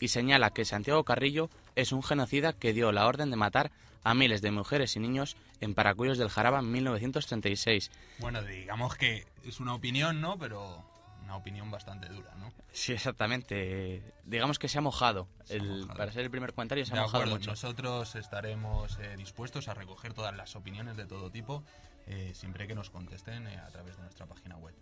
y 0.00 0.08
señala 0.08 0.50
que 0.50 0.64
Santiago 0.64 1.04
Carrillo 1.04 1.50
es 1.76 1.92
un 1.92 2.02
genocida 2.02 2.52
que 2.52 2.72
dio 2.72 2.90
la 2.90 3.06
orden 3.06 3.30
de 3.30 3.36
matar 3.36 3.70
a 4.02 4.12
miles 4.12 4.42
de 4.42 4.50
mujeres 4.50 4.96
y 4.96 5.00
niños 5.00 5.36
en 5.60 5.74
Paracuellos 5.74 6.18
del 6.18 6.30
Jaraba 6.30 6.58
en 6.58 6.72
1936. 6.72 7.92
Bueno, 8.18 8.42
digamos 8.42 8.96
que 8.96 9.24
es 9.44 9.60
una 9.60 9.74
opinión, 9.74 10.20
¿no? 10.20 10.36
Pero 10.36 10.84
una 11.24 11.36
opinión 11.36 11.70
bastante 11.70 12.08
dura, 12.08 12.34
¿no? 12.36 12.52
Sí, 12.72 12.92
exactamente. 12.92 14.02
Digamos 14.24 14.58
que 14.58 14.68
se 14.68 14.78
ha 14.78 14.80
mojado. 14.80 15.28
el, 15.48 15.86
Para 15.88 16.12
ser 16.12 16.22
el 16.22 16.30
primer 16.30 16.52
comentario 16.52 16.84
se 16.84 16.92
ha 16.92 17.02
mojado 17.02 17.24
acuerdo, 17.24 17.36
mucho. 17.36 17.50
Nosotros 17.50 18.14
estaremos 18.14 18.98
eh, 19.00 19.16
dispuestos 19.16 19.68
a 19.68 19.74
recoger 19.74 20.12
todas 20.12 20.36
las 20.36 20.54
opiniones 20.56 20.96
de 20.96 21.06
todo 21.06 21.30
tipo, 21.30 21.64
eh, 22.06 22.32
siempre 22.34 22.66
que 22.66 22.74
nos 22.74 22.90
contesten 22.90 23.46
eh, 23.46 23.58
a 23.58 23.68
través 23.68 23.96
de 23.96 24.02
nuestra 24.02 24.26
página 24.26 24.56
web. 24.56 24.74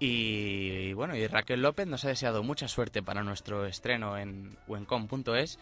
Y 0.00 0.92
bueno, 0.92 1.16
y 1.16 1.26
Raquel 1.26 1.60
López 1.60 1.88
nos 1.88 2.04
ha 2.04 2.08
deseado 2.08 2.44
mucha 2.44 2.68
suerte 2.68 3.02
para 3.02 3.24
nuestro 3.24 3.66
estreno 3.66 4.16
en 4.16 4.56
wencom.es 4.68 5.58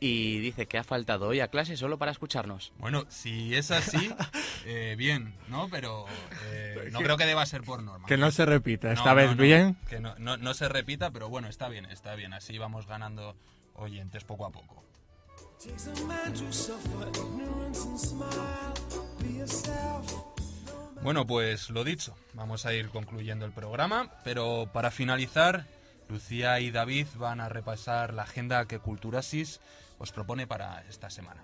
y 0.00 0.38
dice 0.40 0.66
que 0.66 0.78
ha 0.78 0.84
faltado 0.84 1.28
hoy 1.28 1.40
a 1.40 1.48
clase 1.48 1.76
solo 1.76 1.98
para 1.98 2.12
escucharnos. 2.12 2.72
Bueno, 2.78 3.04
si 3.08 3.54
es 3.54 3.70
así, 3.70 4.10
eh, 4.66 4.94
bien, 4.98 5.34
¿no? 5.48 5.68
Pero 5.70 6.06
eh, 6.46 6.88
no 6.92 6.98
creo 7.02 7.16
que 7.16 7.26
deba 7.26 7.46
ser 7.46 7.62
por 7.62 7.82
norma. 7.82 8.06
Que 8.06 8.16
no 8.16 8.30
se 8.30 8.44
repita, 8.44 8.92
esta 8.92 9.10
no, 9.10 9.14
vez 9.14 9.30
no, 9.30 9.42
bien. 9.42 9.76
Que 9.88 10.00
no, 10.00 10.14
no, 10.18 10.36
no 10.36 10.54
se 10.54 10.68
repita, 10.68 11.10
pero 11.10 11.28
bueno, 11.28 11.48
está 11.48 11.68
bien, 11.68 11.86
está 11.86 12.14
bien. 12.14 12.32
Así 12.32 12.58
vamos 12.58 12.86
ganando 12.86 13.36
oyentes 13.74 14.24
poco 14.24 14.46
a 14.46 14.50
poco. 14.50 14.84
Bueno, 21.02 21.26
pues 21.26 21.70
lo 21.70 21.84
dicho, 21.84 22.16
vamos 22.34 22.66
a 22.66 22.74
ir 22.74 22.88
concluyendo 22.88 23.46
el 23.46 23.52
programa, 23.52 24.10
pero 24.24 24.68
para 24.72 24.90
finalizar, 24.90 25.66
Lucía 26.08 26.60
y 26.60 26.70
David 26.70 27.06
van 27.16 27.40
a 27.40 27.48
repasar 27.48 28.12
la 28.12 28.22
agenda 28.22 28.66
que 28.66 28.78
Culturasis 28.78 29.60
os 29.98 30.12
propone 30.12 30.46
para 30.46 30.84
esta 30.88 31.10
semana. 31.10 31.42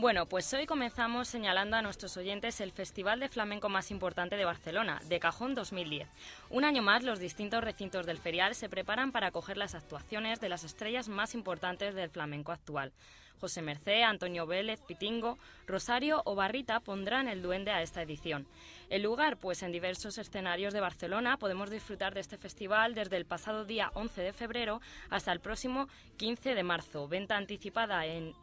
Bueno, 0.00 0.24
pues 0.24 0.50
hoy 0.54 0.64
comenzamos 0.64 1.28
señalando 1.28 1.76
a 1.76 1.82
nuestros 1.82 2.16
oyentes 2.16 2.62
el 2.62 2.72
festival 2.72 3.20
de 3.20 3.28
flamenco 3.28 3.68
más 3.68 3.90
importante 3.90 4.36
de 4.36 4.46
Barcelona, 4.46 4.98
de 5.10 5.20
Cajón 5.20 5.54
2010. 5.54 6.08
Un 6.48 6.64
año 6.64 6.80
más, 6.80 7.02
los 7.02 7.18
distintos 7.18 7.62
recintos 7.62 8.06
del 8.06 8.16
ferial 8.16 8.54
se 8.54 8.70
preparan 8.70 9.12
para 9.12 9.26
acoger 9.26 9.58
las 9.58 9.74
actuaciones 9.74 10.40
de 10.40 10.48
las 10.48 10.64
estrellas 10.64 11.10
más 11.10 11.34
importantes 11.34 11.94
del 11.94 12.08
flamenco 12.08 12.50
actual. 12.50 12.94
José 13.40 13.62
Mercé, 13.62 14.02
Antonio 14.02 14.46
Vélez, 14.46 14.80
Pitingo, 14.82 15.38
Rosario 15.66 16.20
o 16.26 16.34
Barrita 16.34 16.80
pondrán 16.80 17.26
el 17.26 17.40
duende 17.40 17.70
a 17.70 17.80
esta 17.80 18.02
edición. 18.02 18.46
El 18.90 19.02
lugar, 19.02 19.38
pues 19.38 19.62
en 19.62 19.72
diversos 19.72 20.18
escenarios 20.18 20.74
de 20.74 20.80
Barcelona 20.80 21.38
podemos 21.38 21.70
disfrutar 21.70 22.12
de 22.12 22.20
este 22.20 22.36
festival 22.36 22.94
desde 22.94 23.16
el 23.16 23.24
pasado 23.24 23.64
día 23.64 23.92
11 23.94 24.20
de 24.20 24.32
febrero 24.34 24.82
hasta 25.08 25.32
el 25.32 25.40
próximo 25.40 25.88
15 26.18 26.54
de 26.54 26.62
marzo. 26.62 27.08
Venta 27.08 27.36
anticipada 27.36 28.04
en 28.04 28.34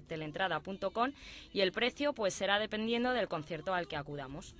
www.telentrada.com 0.00 1.12
y 1.52 1.60
el 1.60 1.72
precio 1.72 2.12
pues 2.12 2.34
será 2.34 2.58
dependiendo 2.58 3.12
del 3.12 3.28
concierto 3.28 3.74
al 3.74 3.88
que 3.88 3.96
acudamos. 3.96 4.54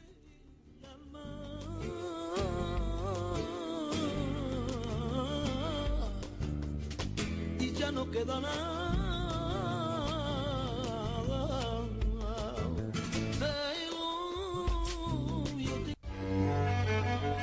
y 7.58 7.72
ya 7.72 7.92
no 7.92 8.10
queda 8.10 8.40
nada. 8.40 9.01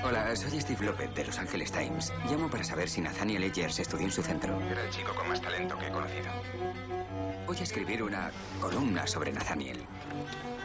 Hola, 0.10 0.36
soy 0.36 0.60
Steve 0.60 0.88
López 0.88 1.13
de 1.13 1.24
Los 1.24 1.38
Angeles 1.38 1.72
Times. 1.72 2.12
Llamo 2.28 2.50
para 2.50 2.63
saber 2.63 2.89
si 2.89 3.00
Nathaniel 3.00 3.43
Edgers 3.43 3.78
estudió 3.78 4.06
en 4.06 4.12
su 4.12 4.24
centro. 4.24 4.60
Era 4.60 4.84
el 4.84 4.89
chico 4.89 5.13
con 5.13 5.30
más 5.30 5.39
talento 5.39 5.78
que 5.78 5.86
he 5.86 5.91
conocido. 5.91 6.26
Voy 7.45 7.56
a 7.56 7.62
escribir 7.62 8.02
una 8.02 8.32
columna 8.60 9.06
sobre 9.06 9.32
Nathaniel. 9.32 9.86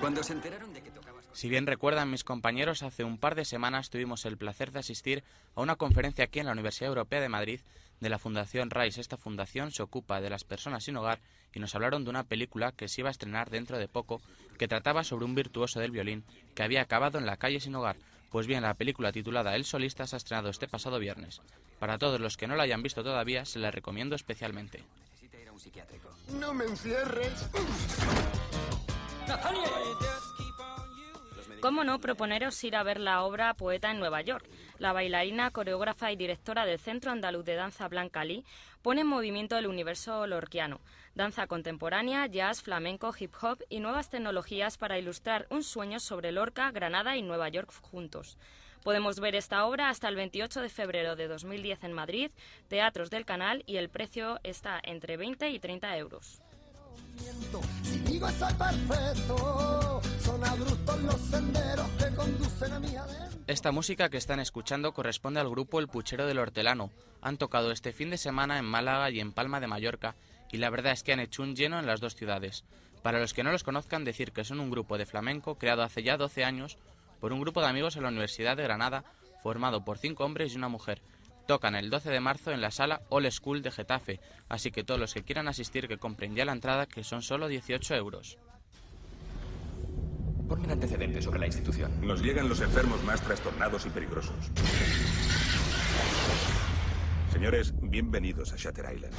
Cuando 0.00 0.22
se 0.22 0.32
enteraron 0.32 0.72
de 0.72 0.80
que 0.80 0.90
tocaba... 0.90 1.20
Si 1.34 1.50
bien 1.50 1.66
recuerdan 1.66 2.10
mis 2.10 2.24
compañeros, 2.24 2.82
hace 2.82 3.04
un 3.04 3.18
par 3.18 3.34
de 3.34 3.44
semanas 3.44 3.90
tuvimos 3.90 4.24
el 4.24 4.38
placer 4.38 4.72
de 4.72 4.78
asistir 4.78 5.24
a 5.54 5.60
una 5.60 5.76
conferencia 5.76 6.24
aquí 6.24 6.40
en 6.40 6.46
la 6.46 6.52
Universidad 6.52 6.88
Europea 6.88 7.20
de 7.20 7.28
Madrid 7.28 7.60
de 8.00 8.08
la 8.08 8.18
Fundación 8.18 8.70
RISE. 8.70 9.02
Esta 9.02 9.18
fundación 9.18 9.72
se 9.72 9.82
ocupa 9.82 10.22
de 10.22 10.30
las 10.30 10.44
personas 10.44 10.84
sin 10.84 10.96
hogar 10.96 11.20
y 11.52 11.60
nos 11.60 11.74
hablaron 11.74 12.04
de 12.04 12.08
una 12.08 12.24
película 12.24 12.72
que 12.72 12.88
se 12.88 13.02
iba 13.02 13.10
a 13.10 13.12
estrenar 13.12 13.50
dentro 13.50 13.76
de 13.76 13.88
poco 13.88 14.22
que 14.56 14.68
trataba 14.68 15.04
sobre 15.04 15.26
un 15.26 15.34
virtuoso 15.34 15.80
del 15.80 15.90
violín 15.90 16.24
que 16.54 16.62
había 16.62 16.80
acabado 16.80 17.18
en 17.18 17.26
la 17.26 17.36
calle 17.36 17.60
sin 17.60 17.74
hogar. 17.74 17.96
Pues 18.30 18.46
bien, 18.46 18.62
la 18.62 18.74
película 18.74 19.12
titulada 19.12 19.54
El 19.54 19.64
Solista 19.64 20.06
se 20.06 20.16
ha 20.16 20.18
estrenado 20.18 20.50
este 20.50 20.68
pasado 20.68 20.98
viernes. 20.98 21.40
Para 21.78 21.98
todos 21.98 22.20
los 22.20 22.36
que 22.36 22.46
no 22.46 22.56
la 22.56 22.64
hayan 22.64 22.82
visto 22.82 23.02
todavía, 23.02 23.44
se 23.44 23.58
la 23.58 23.70
recomiendo 23.70 24.16
especialmente. 24.16 24.84
No 26.40 26.54
me 26.54 26.64
encierres. 26.64 27.48
¿Cómo 31.64 31.82
no 31.82 31.98
proponeros 31.98 32.62
ir 32.62 32.76
a 32.76 32.82
ver 32.82 33.00
la 33.00 33.24
obra 33.24 33.54
Poeta 33.54 33.90
en 33.90 33.98
Nueva 33.98 34.20
York? 34.20 34.44
La 34.78 34.92
bailarina, 34.92 35.50
coreógrafa 35.50 36.12
y 36.12 36.16
directora 36.16 36.66
del 36.66 36.78
Centro 36.78 37.10
Andaluz 37.10 37.42
de 37.46 37.54
Danza 37.54 37.88
Blanca 37.88 38.22
Lee 38.22 38.44
pone 38.82 39.00
en 39.00 39.06
movimiento 39.06 39.56
el 39.56 39.66
universo 39.66 40.26
lorquiano, 40.26 40.82
danza 41.14 41.46
contemporánea, 41.46 42.26
jazz, 42.26 42.60
flamenco, 42.60 43.14
hip 43.18 43.32
hop 43.40 43.62
y 43.70 43.80
nuevas 43.80 44.10
tecnologías 44.10 44.76
para 44.76 44.98
ilustrar 44.98 45.46
un 45.48 45.62
sueño 45.62 46.00
sobre 46.00 46.32
Lorca, 46.32 46.70
Granada 46.70 47.16
y 47.16 47.22
Nueva 47.22 47.48
York 47.48 47.72
juntos. 47.80 48.36
Podemos 48.82 49.18
ver 49.18 49.34
esta 49.34 49.64
obra 49.64 49.88
hasta 49.88 50.08
el 50.08 50.16
28 50.16 50.60
de 50.60 50.68
febrero 50.68 51.16
de 51.16 51.28
2010 51.28 51.84
en 51.84 51.94
Madrid, 51.94 52.30
Teatros 52.68 53.08
del 53.08 53.24
Canal 53.24 53.62
y 53.64 53.76
el 53.76 53.88
precio 53.88 54.38
está 54.42 54.82
entre 54.82 55.16
20 55.16 55.48
y 55.48 55.58
30 55.58 55.96
euros. 55.96 56.42
Si 57.82 57.98
digo 58.00 58.26
perfecto, 58.58 59.83
Esta 63.46 63.72
música 63.72 64.08
que 64.08 64.16
están 64.16 64.40
escuchando 64.40 64.92
corresponde 64.92 65.40
al 65.40 65.50
grupo 65.50 65.78
El 65.78 65.88
Puchero 65.88 66.26
del 66.26 66.38
Hortelano. 66.38 66.90
Han 67.20 67.36
tocado 67.36 67.72
este 67.72 67.92
fin 67.92 68.10
de 68.10 68.16
semana 68.16 68.58
en 68.58 68.64
Málaga 68.64 69.10
y 69.10 69.20
en 69.20 69.32
Palma 69.32 69.60
de 69.60 69.66
Mallorca 69.66 70.16
y 70.50 70.56
la 70.56 70.70
verdad 70.70 70.92
es 70.92 71.02
que 71.02 71.12
han 71.12 71.20
hecho 71.20 71.42
un 71.42 71.54
lleno 71.54 71.78
en 71.78 71.86
las 71.86 72.00
dos 72.00 72.14
ciudades. 72.14 72.64
Para 73.02 73.20
los 73.20 73.34
que 73.34 73.42
no 73.42 73.52
los 73.52 73.64
conozcan, 73.64 74.04
decir 74.04 74.32
que 74.32 74.44
son 74.44 74.60
un 74.60 74.70
grupo 74.70 74.96
de 74.96 75.06
flamenco 75.06 75.56
creado 75.56 75.82
hace 75.82 76.02
ya 76.02 76.16
12 76.16 76.44
años 76.44 76.78
por 77.20 77.32
un 77.32 77.40
grupo 77.40 77.60
de 77.60 77.68
amigos 77.68 77.96
en 77.96 78.02
la 78.02 78.08
Universidad 78.08 78.56
de 78.56 78.62
Granada 78.62 79.04
formado 79.42 79.84
por 79.84 79.98
cinco 79.98 80.24
hombres 80.24 80.54
y 80.54 80.56
una 80.56 80.68
mujer. 80.68 81.02
Tocan 81.46 81.74
el 81.74 81.90
12 81.90 82.10
de 82.10 82.20
marzo 82.20 82.50
en 82.50 82.62
la 82.62 82.70
sala 82.70 83.02
All 83.10 83.30
School 83.30 83.60
de 83.60 83.70
Getafe, 83.70 84.20
así 84.48 84.70
que 84.70 84.84
todos 84.84 84.98
los 84.98 85.12
que 85.12 85.22
quieran 85.22 85.48
asistir 85.48 85.86
que 85.86 85.98
compren 85.98 86.34
ya 86.34 86.46
la 86.46 86.52
entrada 86.52 86.86
que 86.86 87.04
son 87.04 87.20
solo 87.20 87.48
18 87.48 87.94
euros. 87.94 88.38
Ponme 90.48 90.70
antecedentes 90.70 91.24
sobre 91.24 91.40
la 91.40 91.46
institución. 91.46 91.90
Nos 92.02 92.22
llegan 92.22 92.48
los 92.48 92.60
enfermos 92.60 93.02
más 93.04 93.20
trastornados 93.22 93.86
y 93.86 93.90
peligrosos. 93.90 94.34
Señores, 97.32 97.74
bienvenidos 97.80 98.52
a 98.52 98.56
Shatter 98.56 98.94
Island. 98.94 99.12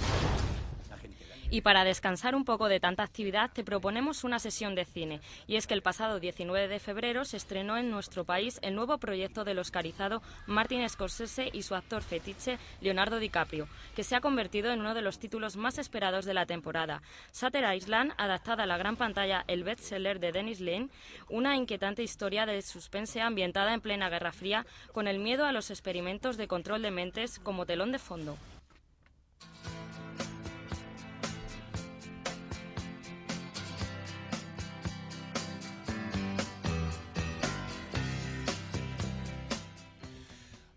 Y 1.55 1.61
para 1.61 1.85
descansar 1.85 2.35
un 2.35 2.43
poco 2.43 2.67
de 2.67 2.81
tanta 2.81 3.03
actividad, 3.03 3.49
te 3.49 3.63
proponemos 3.63 4.25
una 4.25 4.39
sesión 4.39 4.75
de 4.75 4.83
cine. 4.83 5.21
Y 5.47 5.55
es 5.55 5.67
que 5.67 5.73
el 5.73 5.81
pasado 5.81 6.19
19 6.19 6.67
de 6.67 6.79
febrero 6.81 7.23
se 7.23 7.37
estrenó 7.37 7.77
en 7.77 7.89
nuestro 7.89 8.25
país 8.25 8.59
el 8.61 8.75
nuevo 8.75 8.97
proyecto 8.97 9.45
del 9.45 9.59
oscarizado 9.59 10.21
Martin 10.47 10.89
Scorsese 10.89 11.49
y 11.53 11.61
su 11.61 11.73
actor 11.73 12.03
fetiche 12.03 12.57
Leonardo 12.81 13.19
DiCaprio, 13.19 13.69
que 13.95 14.03
se 14.03 14.17
ha 14.17 14.19
convertido 14.19 14.69
en 14.73 14.81
uno 14.81 14.93
de 14.93 15.01
los 15.01 15.17
títulos 15.17 15.55
más 15.55 15.77
esperados 15.77 16.25
de 16.25 16.33
la 16.33 16.45
temporada. 16.45 17.01
Sutter 17.31 17.73
Island, 17.73 18.11
adaptada 18.17 18.63
a 18.63 18.67
la 18.67 18.75
gran 18.75 18.97
pantalla 18.97 19.45
el 19.47 19.63
bestseller 19.63 20.19
de 20.19 20.33
Dennis 20.33 20.59
Lane, 20.59 20.89
una 21.29 21.55
inquietante 21.55 22.03
historia 22.03 22.45
de 22.45 22.61
suspense 22.63 23.21
ambientada 23.21 23.73
en 23.73 23.79
plena 23.79 24.09
Guerra 24.09 24.33
Fría, 24.33 24.65
con 24.91 25.07
el 25.07 25.19
miedo 25.19 25.45
a 25.45 25.53
los 25.53 25.71
experimentos 25.71 26.35
de 26.35 26.49
control 26.49 26.81
de 26.81 26.91
mentes 26.91 27.39
como 27.39 27.65
telón 27.65 27.93
de 27.93 27.99
fondo. 27.99 28.37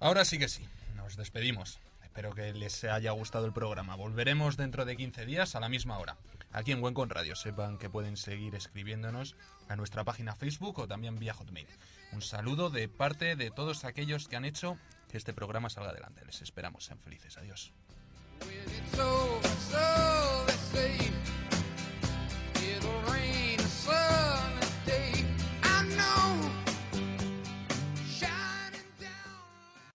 Ahora 0.01 0.25
sí 0.25 0.39
que 0.39 0.49
sí, 0.49 0.65
nos 0.95 1.17
despedimos. 1.17 1.81
Espero 2.03 2.35
que 2.35 2.53
les 2.53 2.85
haya 2.85 3.11
gustado 3.13 3.47
el 3.47 3.53
programa. 3.53 3.97
Volveremos 3.97 4.57
dentro 4.57 4.85
de 4.85 4.97
15 4.97 5.27
días 5.27 5.55
a 5.55 5.61
la 5.61 5.69
misma 5.69 5.99
hora. 5.99 6.17
Aquí 6.53 6.73
en 6.73 6.83
Wencon 6.83 7.11
Radio 7.11 7.37
sepan 7.37 7.79
que 7.79 7.91
pueden 7.91 8.17
seguir 8.17 8.55
escribiéndonos 8.55 9.37
a 9.69 9.77
nuestra 9.77 10.05
página 10.05 10.35
Facebook 10.35 10.79
o 10.79 10.89
también 10.89 11.19
vía 11.19 11.35
Hotmail. 11.35 11.69
Un 12.13 12.23
saludo 12.23 12.71
de 12.71 12.89
parte 12.89 13.37
de 13.37 13.51
todos 13.51 13.85
aquellos 13.85 14.29
que 14.29 14.37
han 14.37 14.45
hecho 14.45 14.79
que 15.11 15.19
este 15.19 15.35
programa 15.35 15.69
salga 15.69 15.91
adelante. 15.91 16.25
Les 16.25 16.43
esperamos. 16.43 16.85
Sean 16.85 16.99
felices. 16.99 17.37
Adiós. 17.37 17.73